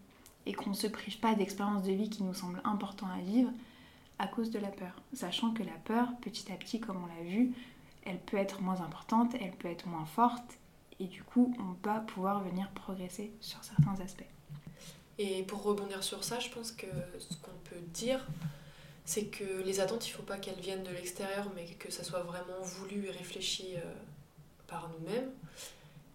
Et 0.47 0.55
qu'on 0.55 0.71
ne 0.71 0.75
se 0.75 0.87
prive 0.87 1.19
pas 1.19 1.35
d'expériences 1.35 1.83
de 1.83 1.93
vie 1.93 2.09
qui 2.09 2.23
nous 2.23 2.35
semblent 2.35 2.63
importantes 2.65 3.11
à 3.15 3.21
vivre 3.21 3.51
à 4.21 4.27
cause 4.27 4.51
de 4.51 4.59
la 4.59 4.69
peur. 4.69 4.93
Sachant 5.15 5.53
que 5.53 5.63
la 5.63 5.79
peur, 5.85 6.09
petit 6.21 6.53
à 6.53 6.57
petit, 6.57 6.79
comme 6.79 7.03
on 7.03 7.07
l'a 7.07 7.29
vu, 7.29 7.53
elle 8.05 8.19
peut 8.19 8.37
être 8.37 8.61
moins 8.61 8.81
importante, 8.83 9.35
elle 9.41 9.53
peut 9.53 9.69
être 9.69 9.87
moins 9.87 10.05
forte, 10.05 10.59
et 11.01 11.07
du 11.07 11.23
coup, 11.23 11.55
on 11.59 11.89
va 11.89 12.01
pouvoir 12.01 12.45
venir 12.45 12.71
progresser 12.73 13.33
sur 13.41 13.65
certains 13.65 13.99
aspects. 14.03 14.29
Et 15.19 15.43
pour 15.45 15.63
rebondir 15.63 16.05
sur 16.05 16.23
ça, 16.23 16.39
je 16.39 16.51
pense 16.51 16.71
que 16.73 16.87
ce 17.19 17.35
qu'on 17.37 17.57
peut 17.65 17.81
dire, 17.95 18.27
c'est 19.07 19.27
que 19.27 19.63
les 19.63 19.81
attentes, 19.81 20.07
il 20.07 20.11
ne 20.13 20.17
faut 20.17 20.23
pas 20.23 20.37
qu'elles 20.37 20.61
viennent 20.61 20.85
de 20.85 20.91
l'extérieur, 20.91 21.51
mais 21.55 21.65
que 21.65 21.91
ça 21.91 22.05
soit 22.05 22.23
vraiment 22.23 22.61
voulu 22.61 23.07
et 23.07 23.11
réfléchi 23.11 23.75
euh, 23.77 23.81
par 24.67 24.91
nous-mêmes. 24.91 25.31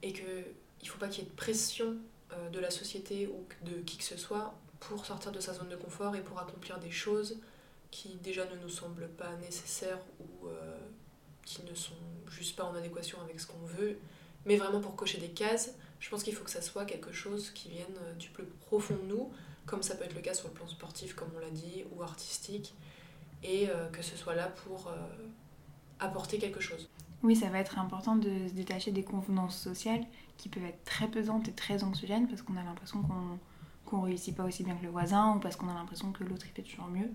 Et 0.03 0.13
qu'il 0.13 0.23
ne 0.25 0.87
faut 0.87 0.99
pas 0.99 1.07
qu'il 1.07 1.23
y 1.23 1.27
ait 1.27 1.29
de 1.29 1.35
pression 1.35 1.95
euh, 2.33 2.49
de 2.49 2.59
la 2.59 2.69
société 2.69 3.27
ou 3.27 3.45
de 3.65 3.81
qui 3.81 3.97
que 3.97 4.03
ce 4.03 4.17
soit 4.17 4.53
pour 4.79 5.05
sortir 5.05 5.31
de 5.31 5.39
sa 5.39 5.53
zone 5.53 5.69
de 5.69 5.75
confort 5.75 6.15
et 6.15 6.21
pour 6.21 6.39
accomplir 6.39 6.79
des 6.79 6.91
choses 6.91 7.39
qui 7.91 8.15
déjà 8.15 8.45
ne 8.45 8.55
nous 8.61 8.69
semblent 8.69 9.09
pas 9.09 9.35
nécessaires 9.37 9.99
ou 10.19 10.47
euh, 10.47 10.77
qui 11.45 11.63
ne 11.63 11.75
sont 11.75 11.93
juste 12.29 12.55
pas 12.55 12.63
en 12.63 12.75
adéquation 12.75 13.19
avec 13.21 13.39
ce 13.39 13.47
qu'on 13.47 13.65
veut, 13.65 13.97
mais 14.45 14.57
vraiment 14.57 14.81
pour 14.81 14.95
cocher 14.95 15.19
des 15.19 15.29
cases 15.29 15.75
je 15.99 16.09
pense 16.09 16.23
qu'il 16.23 16.35
faut 16.35 16.43
que 16.43 16.51
ça 16.51 16.61
soit 16.61 16.85
quelque 16.85 17.11
chose 17.11 17.49
qui 17.51 17.69
vienne 17.69 17.95
euh, 18.01 18.13
du 18.15 18.29
plus 18.29 18.43
profond 18.67 18.95
de 18.95 19.07
nous, 19.07 19.31
comme 19.65 19.81
ça 19.81 19.95
peut 19.95 20.03
être 20.03 20.13
le 20.13 20.21
cas 20.21 20.33
sur 20.33 20.49
le 20.49 20.53
plan 20.53 20.67
sportif, 20.67 21.15
comme 21.15 21.29
on 21.35 21.39
l'a 21.39 21.49
dit, 21.49 21.83
ou 21.95 22.03
artistique, 22.03 22.75
et 23.41 23.69
euh, 23.69 23.87
que 23.89 24.03
ce 24.03 24.15
soit 24.15 24.35
là 24.35 24.49
pour 24.49 24.91
apporter 25.99 26.37
quelque 26.37 26.59
chose. 26.59 26.89
Oui, 27.23 27.35
ça 27.35 27.49
va 27.49 27.59
être 27.59 27.79
important 27.79 28.15
de 28.15 28.47
se 28.47 28.53
détacher 28.53 28.91
des 28.91 29.03
convenances 29.03 29.57
sociales 29.57 30.05
qui 30.37 30.47
peuvent 30.47 30.65
être 30.65 30.83
très 30.83 31.07
pesantes 31.07 31.47
et 31.47 31.53
très 31.53 31.83
anxiogènes 31.83 32.27
parce 32.27 32.41
qu'on 32.41 32.55
a 32.55 32.63
l'impression 32.63 33.01
qu'on 33.01 33.97
ne 33.97 34.05
réussit 34.05 34.35
pas 34.35 34.43
aussi 34.43 34.63
bien 34.63 34.75
que 34.75 34.83
le 34.83 34.91
voisin 34.91 35.35
ou 35.35 35.39
parce 35.39 35.55
qu'on 35.55 35.69
a 35.69 35.73
l'impression 35.73 36.11
que 36.11 36.23
l'autre 36.23 36.45
il 36.45 36.51
fait 36.51 36.61
toujours 36.61 36.87
mieux. 36.87 37.09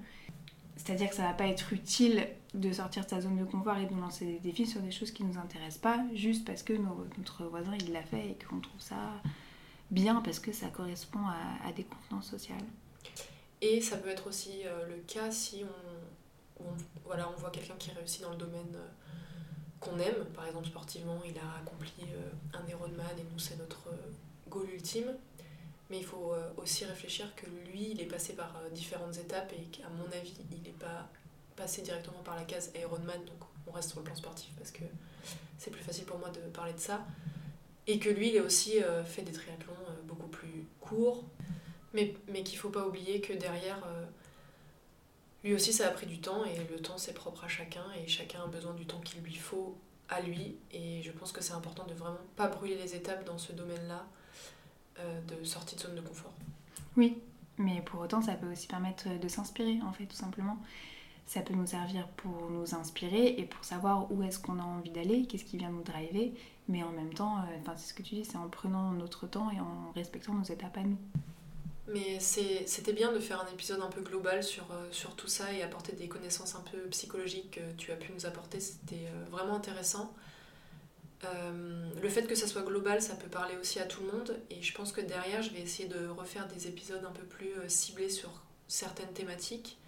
C'est-à-dire 0.83 1.11
que 1.11 1.15
ça 1.15 1.25
va 1.25 1.35
pas 1.35 1.47
être 1.47 1.75
utile 1.75 2.27
de 2.55 2.73
sortir 2.73 3.05
de 3.05 3.11
sa 3.11 3.21
zone 3.21 3.37
de 3.37 3.45
confort 3.45 3.77
et 3.77 3.85
de 3.85 3.95
lancer 3.95 4.25
des 4.25 4.39
défis 4.39 4.67
sur 4.67 4.81
des 4.81 4.91
choses 4.91 5.11
qui 5.11 5.25
nous 5.25 5.39
intéressent 5.39 5.79
pas, 5.83 6.03
juste 6.15 6.47
parce 6.47 6.63
que 6.63 6.73
notre 6.73 7.45
voisin 7.45 7.77
il 7.79 7.93
l'a 7.93 8.03
fait 8.03 8.31
et 8.31 8.39
qu'on 8.49 8.61
trouve 8.61 8.81
ça 8.81 8.97
bien 9.91 10.23
parce 10.23 10.41
que 10.41 10.53
ça 10.53 10.69
correspond 10.69 11.21
à, 11.65 11.71
des 11.73 11.85
convenances 11.85 12.31
sociales. 12.31 12.65
Et 13.61 13.83
ça 13.83 13.99
peut 13.99 14.09
être 14.09 14.27
aussi 14.27 14.63
euh, 14.65 14.87
le 14.89 14.97
cas 15.07 15.31
si 15.31 15.65
on, 16.59 16.65
voilà, 17.05 17.29
on 17.29 17.39
voit 17.39 17.51
quelqu'un 17.51 17.75
qui 17.79 17.91
réussit 17.91 18.23
dans 18.23 18.31
le 18.31 18.37
domaine 18.37 18.75
euh, 18.75 18.89
qu'on 19.81 19.99
aime, 19.99 20.25
par 20.35 20.47
exemple 20.47 20.67
sportivement, 20.67 21.21
il 21.27 21.37
a 21.37 21.61
accompli 21.61 21.93
euh, 22.05 22.59
un 22.59 22.67
Ironman 22.67 23.19
et 23.19 23.27
nous 23.31 23.39
c'est 23.39 23.59
notre 23.59 23.91
goal 24.49 24.71
ultime 24.71 25.15
mais 25.91 25.99
il 25.99 26.05
faut 26.05 26.33
euh, 26.33 26.51
aussi 26.57 26.85
réfléchir 26.85 27.35
que 27.35 27.47
lui, 27.71 27.91
il 27.91 28.01
est 28.01 28.07
passé 28.07 28.35
par 28.35 28.57
euh, 28.57 28.71
différentes 28.71 29.17
étapes 29.19 29.53
et 29.53 29.65
qu'à 29.67 29.89
mon 29.89 30.07
avis, 30.17 30.35
il 30.53 30.63
n'est 30.63 30.79
pas 30.79 31.09
passé 31.57 31.83
directement 31.83 32.23
par 32.25 32.37
la 32.37 32.45
case 32.45 32.73
Ironman, 32.81 33.25
donc 33.25 33.49
on 33.67 33.73
reste 33.73 33.91
sur 33.91 33.99
le 33.99 34.05
plan 34.05 34.15
sportif 34.15 34.51
parce 34.57 34.71
que 34.71 34.85
c'est 35.59 35.71
plus 35.71 35.83
facile 35.83 36.05
pour 36.05 36.19
moi 36.19 36.31
de 36.31 36.41
parler 36.51 36.73
de 36.73 36.79
ça. 36.79 37.05
Et 37.87 37.99
que 37.99 38.09
lui, 38.09 38.31
il 38.31 38.39
a 38.39 38.43
aussi 38.43 38.83
euh, 38.83 39.05
fait 39.05 39.23
des 39.23 39.33
triathlons 39.33 39.75
beaucoup 40.05 40.29
plus 40.29 40.67
courts, 40.81 41.25
mais, 41.93 42.15
mais 42.29 42.45
qu'il 42.45 42.57
ne 42.57 42.61
faut 42.61 42.71
pas 42.71 42.87
oublier 42.87 43.21
que 43.21 43.33
derrière, 43.33 43.85
lui 45.43 45.55
aussi, 45.55 45.73
ça 45.73 45.89
a 45.89 45.91
pris 45.91 46.07
du 46.07 46.21
temps 46.21 46.45
et 46.45 46.57
le 46.71 46.81
temps, 46.81 46.99
c'est 46.99 47.15
propre 47.15 47.45
à 47.45 47.49
chacun 47.49 47.85
et 48.01 48.07
chacun 48.07 48.45
a 48.45 48.47
besoin 48.47 48.75
du 48.75 48.87
temps 48.87 49.01
qu'il 49.01 49.23
lui 49.23 49.35
faut 49.35 49.77
à 50.09 50.21
lui. 50.21 50.57
Et 50.71 51.03
je 51.03 51.11
pense 51.11 51.33
que 51.33 51.43
c'est 51.43 51.53
important 51.53 51.85
de 51.85 51.95
vraiment 51.95 52.21
pas 52.37 52.47
brûler 52.47 52.77
les 52.77 52.95
étapes 52.95 53.25
dans 53.25 53.39
ce 53.39 53.53
domaine-là 53.53 54.07
de 55.29 55.45
sortie 55.45 55.77
de 55.77 55.81
zone 55.81 55.95
de 55.95 56.01
confort. 56.01 56.33
Oui, 56.97 57.19
mais 57.59 57.83
pour 57.83 58.01
autant, 58.01 58.23
ça 58.23 58.35
peut 58.35 58.51
aussi 58.51 58.67
permettre 58.67 59.07
de 59.19 59.29
s'inspirer, 59.29 59.79
en 59.87 59.93
fait, 59.93 60.07
tout 60.07 60.17
simplement. 60.17 60.59
Ça 61.27 61.43
peut 61.43 61.55
nous 61.55 61.67
servir 61.67 62.09
pour 62.09 62.51
nous 62.51 62.75
inspirer 62.75 63.37
et 63.39 63.45
pour 63.45 63.65
savoir 63.65 64.11
où 64.11 64.23
est-ce 64.25 64.41
qu'on 64.41 64.59
a 64.59 64.65
envie 64.65 64.91
d'aller, 64.91 65.27
qu'est-ce 65.27 65.45
qui 65.45 65.59
vient 65.59 65.71
nous 65.71 65.83
driver, 65.85 66.33
mais 66.69 66.83
en 66.83 66.91
même 66.91 67.15
temps, 67.15 67.37
euh, 67.39 67.57
enfin, 67.61 67.75
c'est 67.77 67.91
ce 67.91 67.95
que 67.95 68.03
tu 68.03 68.17
dis, 68.17 68.25
c'est 68.25 68.37
en 68.37 68.49
prenant 68.49 68.91
notre 68.91 69.29
temps 69.29 69.49
et 69.51 69.61
en 69.61 69.93
respectant 69.95 70.35
nos 70.35 70.43
étapes 70.43 70.77
à 70.77 70.83
nous. 70.83 70.99
Mais 71.87 72.19
c'était 72.19 72.93
bien 72.93 73.13
de 73.13 73.19
faire 73.19 73.41
un 73.41 73.53
épisode 73.53 73.81
un 73.81 73.91
peu 73.91 74.01
global 74.01 74.43
sur, 74.43 74.65
euh, 74.73 74.89
sur 74.91 75.15
tout 75.15 75.29
ça 75.29 75.53
et 75.53 75.63
apporter 75.63 75.93
des 75.93 76.09
connaissances 76.09 76.57
un 76.57 76.63
peu 76.63 76.79
psychologiques 76.91 77.53
que 77.53 77.77
tu 77.77 77.93
as 77.93 77.97
pu 77.97 78.13
nous 78.13 78.27
apporter. 78.27 78.59
C'était 78.59 79.07
vraiment 79.31 79.55
intéressant. 79.55 80.13
Euh, 81.25 81.91
le 82.01 82.09
fait 82.09 82.23
que 82.27 82.35
ça 82.35 82.47
soit 82.47 82.63
global, 82.63 83.03
ça 83.03 83.15
peut 83.15 83.29
parler 83.29 83.57
aussi 83.57 83.79
à 83.79 83.87
tout 83.87 84.03
le 84.03 84.13
monde. 84.13 84.39
Et 84.51 84.63
je 84.63 84.75
pense 84.75 84.93
que 84.93 85.01
derrière, 85.01 85.43
je 85.43 85.51
vais 85.51 85.61
essayer 85.61 85.89
de 85.89 86.09
refaire 86.09 86.49
des 86.49 86.67
épisodes 86.67 87.05
un 87.05 87.13
peu 87.13 87.25
plus 87.25 87.53
euh, 87.59 87.69
ciblés 87.69 88.09
sur 88.09 88.31
certaines 88.69 89.13
thématiques. 89.13 89.79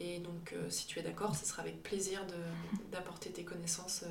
Et 0.00 0.20
donc, 0.20 0.52
euh, 0.52 0.70
si 0.70 0.86
tu 0.86 0.98
es 1.00 1.02
d'accord, 1.02 1.34
ce 1.34 1.44
sera 1.44 1.62
avec 1.62 1.82
plaisir 1.82 2.24
d'apporter 2.92 3.30
tes 3.30 3.44
connaissances 3.44 4.04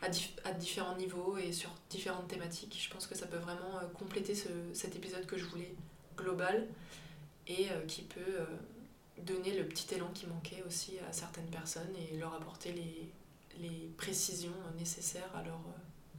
à, 0.00 0.06
à, 0.48 0.52
différents 0.52 0.96
niveaux 0.96 1.36
et 1.36 1.52
sur 1.52 1.70
différentes 1.90 2.28
thématiques. 2.28 2.78
Je 2.82 2.90
pense 2.90 3.06
que 3.06 3.14
ça 3.14 3.26
peut 3.26 3.36
vraiment 3.36 3.80
compléter 3.98 4.34
ce, 4.34 4.48
cet 4.72 4.96
épisode 4.96 5.26
que 5.26 5.36
je 5.36 5.44
voulais 5.44 5.74
global 6.16 6.66
et 7.46 7.66
qui 7.88 8.02
peut 8.02 8.46
donner 9.18 9.58
le 9.58 9.66
petit 9.66 9.94
élan 9.94 10.08
qui 10.14 10.26
manquait 10.26 10.62
aussi 10.66 10.92
à 11.08 11.12
certaines 11.12 11.50
personnes 11.50 11.92
et 11.96 12.16
leur 12.16 12.32
apporter 12.34 12.72
les, 12.72 13.10
les 13.58 13.90
précisions 13.96 14.54
nécessaires 14.78 15.30
à 15.34 15.42
leur 15.42 15.60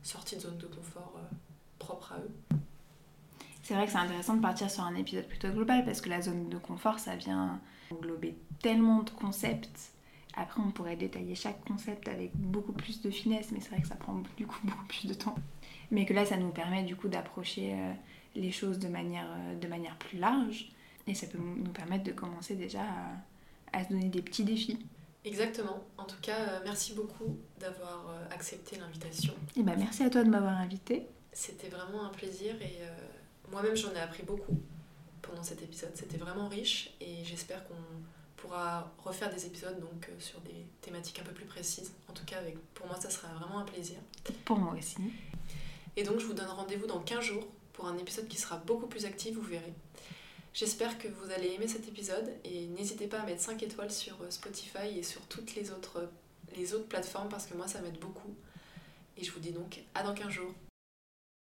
sortie 0.04 0.36
de 0.36 0.42
zone 0.42 0.58
de 0.58 0.68
confort 0.68 1.14
euh, 1.18 1.36
propre 1.80 2.14
à 2.14 2.20
eux. 2.20 2.58
C'est 3.64 3.76
vrai 3.76 3.86
que 3.86 3.92
c'est 3.92 3.98
intéressant 3.98 4.36
de 4.36 4.42
partir 4.42 4.70
sur 4.70 4.84
un 4.84 4.96
épisode 4.96 5.28
plutôt 5.28 5.50
global 5.50 5.86
parce 5.86 6.02
que 6.02 6.10
la 6.10 6.22
zone 6.22 6.50
de 6.50 6.58
confort, 6.58 7.00
ça 7.00 7.16
vient 7.16 7.60
englober 7.92 8.36
tellement 8.62 9.04
de 9.04 9.10
concepts. 9.12 9.92
Après, 10.36 10.62
on 10.62 10.72
pourrait 10.72 10.96
détailler 10.96 11.36
chaque 11.36 11.64
concept 11.66 12.08
avec 12.08 12.36
beaucoup 12.36 12.72
plus 12.72 13.02
de 13.02 13.12
finesse, 13.12 13.52
mais 13.52 13.60
c'est 13.60 13.70
vrai 13.70 13.82
que 13.82 13.88
ça 13.88 13.96
prend 13.96 14.22
du 14.38 14.48
coup 14.48 14.60
beaucoup 14.64 14.86
plus 14.86 15.08
de 15.08 15.14
temps. 15.14 15.36
Mais 15.92 16.06
que 16.06 16.14
là, 16.14 16.26
ça 16.26 16.38
nous 16.38 16.52
permet 16.52 16.84
du 16.84 16.96
coup 16.96 17.08
d'approcher 17.08 17.74
euh, 17.74 17.94
les 18.36 18.52
choses 18.52 18.80
de 18.80 18.88
manière, 18.88 19.28
de 19.60 19.68
manière 19.68 19.98
plus 19.98 20.18
large. 20.18 20.70
Et 21.06 21.14
ça 21.14 21.28
peut 21.28 21.38
nous 21.38 21.72
permettre 21.72 22.04
de 22.04 22.12
commencer 22.12 22.56
déjà 22.56 22.84
à 23.74 23.84
se 23.84 23.90
donner 23.90 24.10
des 24.10 24.22
petits 24.22 24.44
défis. 24.44 24.80
Exactement. 25.23 25.84
En 25.97 26.05
tout 26.05 26.19
cas, 26.21 26.62
merci 26.63 26.93
beaucoup 26.93 27.38
d'avoir 27.60 28.05
accepté 28.31 28.77
l'invitation. 28.77 29.34
Et 29.55 29.63
ben, 29.63 29.75
merci 29.77 30.03
à 30.03 30.10
toi 30.10 30.23
de 30.23 30.29
m'avoir 30.29 30.57
invité. 30.57 31.07
C'était 31.31 31.69
vraiment 31.69 32.05
un 32.05 32.10
plaisir 32.10 32.55
et 32.62 32.79
moi-même 33.51 33.75
j'en 33.75 33.91
ai 33.93 33.99
appris 33.99 34.23
beaucoup 34.23 34.60
pendant 35.21 35.43
cet 35.43 35.62
épisode. 35.62 35.91
C'était 35.95 36.17
vraiment 36.17 36.47
riche 36.47 36.91
et 36.99 37.23
j'espère 37.23 37.67
qu'on 37.67 37.75
pourra 38.41 38.91
refaire 39.03 39.31
des 39.34 39.45
épisodes 39.45 39.79
donc 39.79 40.10
euh, 40.10 40.19
sur 40.19 40.39
des 40.41 40.65
thématiques 40.81 41.19
un 41.19 41.23
peu 41.23 41.34
plus 41.34 41.45
précises. 41.45 41.93
En 42.10 42.13
tout 42.13 42.25
cas, 42.25 42.39
avec, 42.39 42.57
pour 42.73 42.88
moi, 42.88 42.99
ça 42.99 43.10
sera 43.10 43.27
vraiment 43.34 43.60
un 43.60 43.65
plaisir. 43.65 43.97
Pour 44.45 44.57
moi 44.57 44.73
aussi. 44.77 44.97
Et 45.95 46.03
donc, 46.03 46.19
je 46.19 46.25
vous 46.25 46.34
donne 46.34 46.47
rendez-vous 46.47 46.88
dans 46.88 46.99
15 46.99 47.23
jours 47.23 47.47
pour 47.73 47.88
un 47.88 47.97
épisode 47.97 48.27
qui 48.27 48.38
sera 48.38 48.57
beaucoup 48.57 48.88
plus 48.88 49.05
actif, 49.05 49.36
vous 49.36 49.41
verrez. 49.41 49.73
J'espère 50.54 50.98
que 50.98 51.08
vous 51.08 51.32
allez 51.32 51.54
aimer 51.54 51.68
cet 51.68 51.88
épisode 51.88 52.30
et 52.44 52.68
n'hésitez 52.68 53.08
pas 53.08 53.22
à 53.22 53.26
mettre 53.26 53.42
5 53.42 53.64
étoiles 53.64 53.92
sur 53.92 54.22
euh, 54.22 54.30
Spotify 54.30 54.98
et 54.98 55.04
sur 55.04 55.22
toutes 55.28 55.56
les 55.56 55.72
autres, 55.72 56.10
les 56.58 56.74
autres 56.74 56.88
plateformes 56.88 57.30
parce 57.30 57.46
que 57.46 57.56
moi, 57.56 57.70
ça 57.70 57.80
m'aide 57.80 58.00
beaucoup. 58.00 58.36
Et 59.18 59.24
je 59.24 59.32
vous 59.32 59.40
dis 59.40 59.52
donc 59.52 59.82
à 59.96 60.04
dans 60.04 60.14
15 60.14 60.30
jours. 60.30 60.54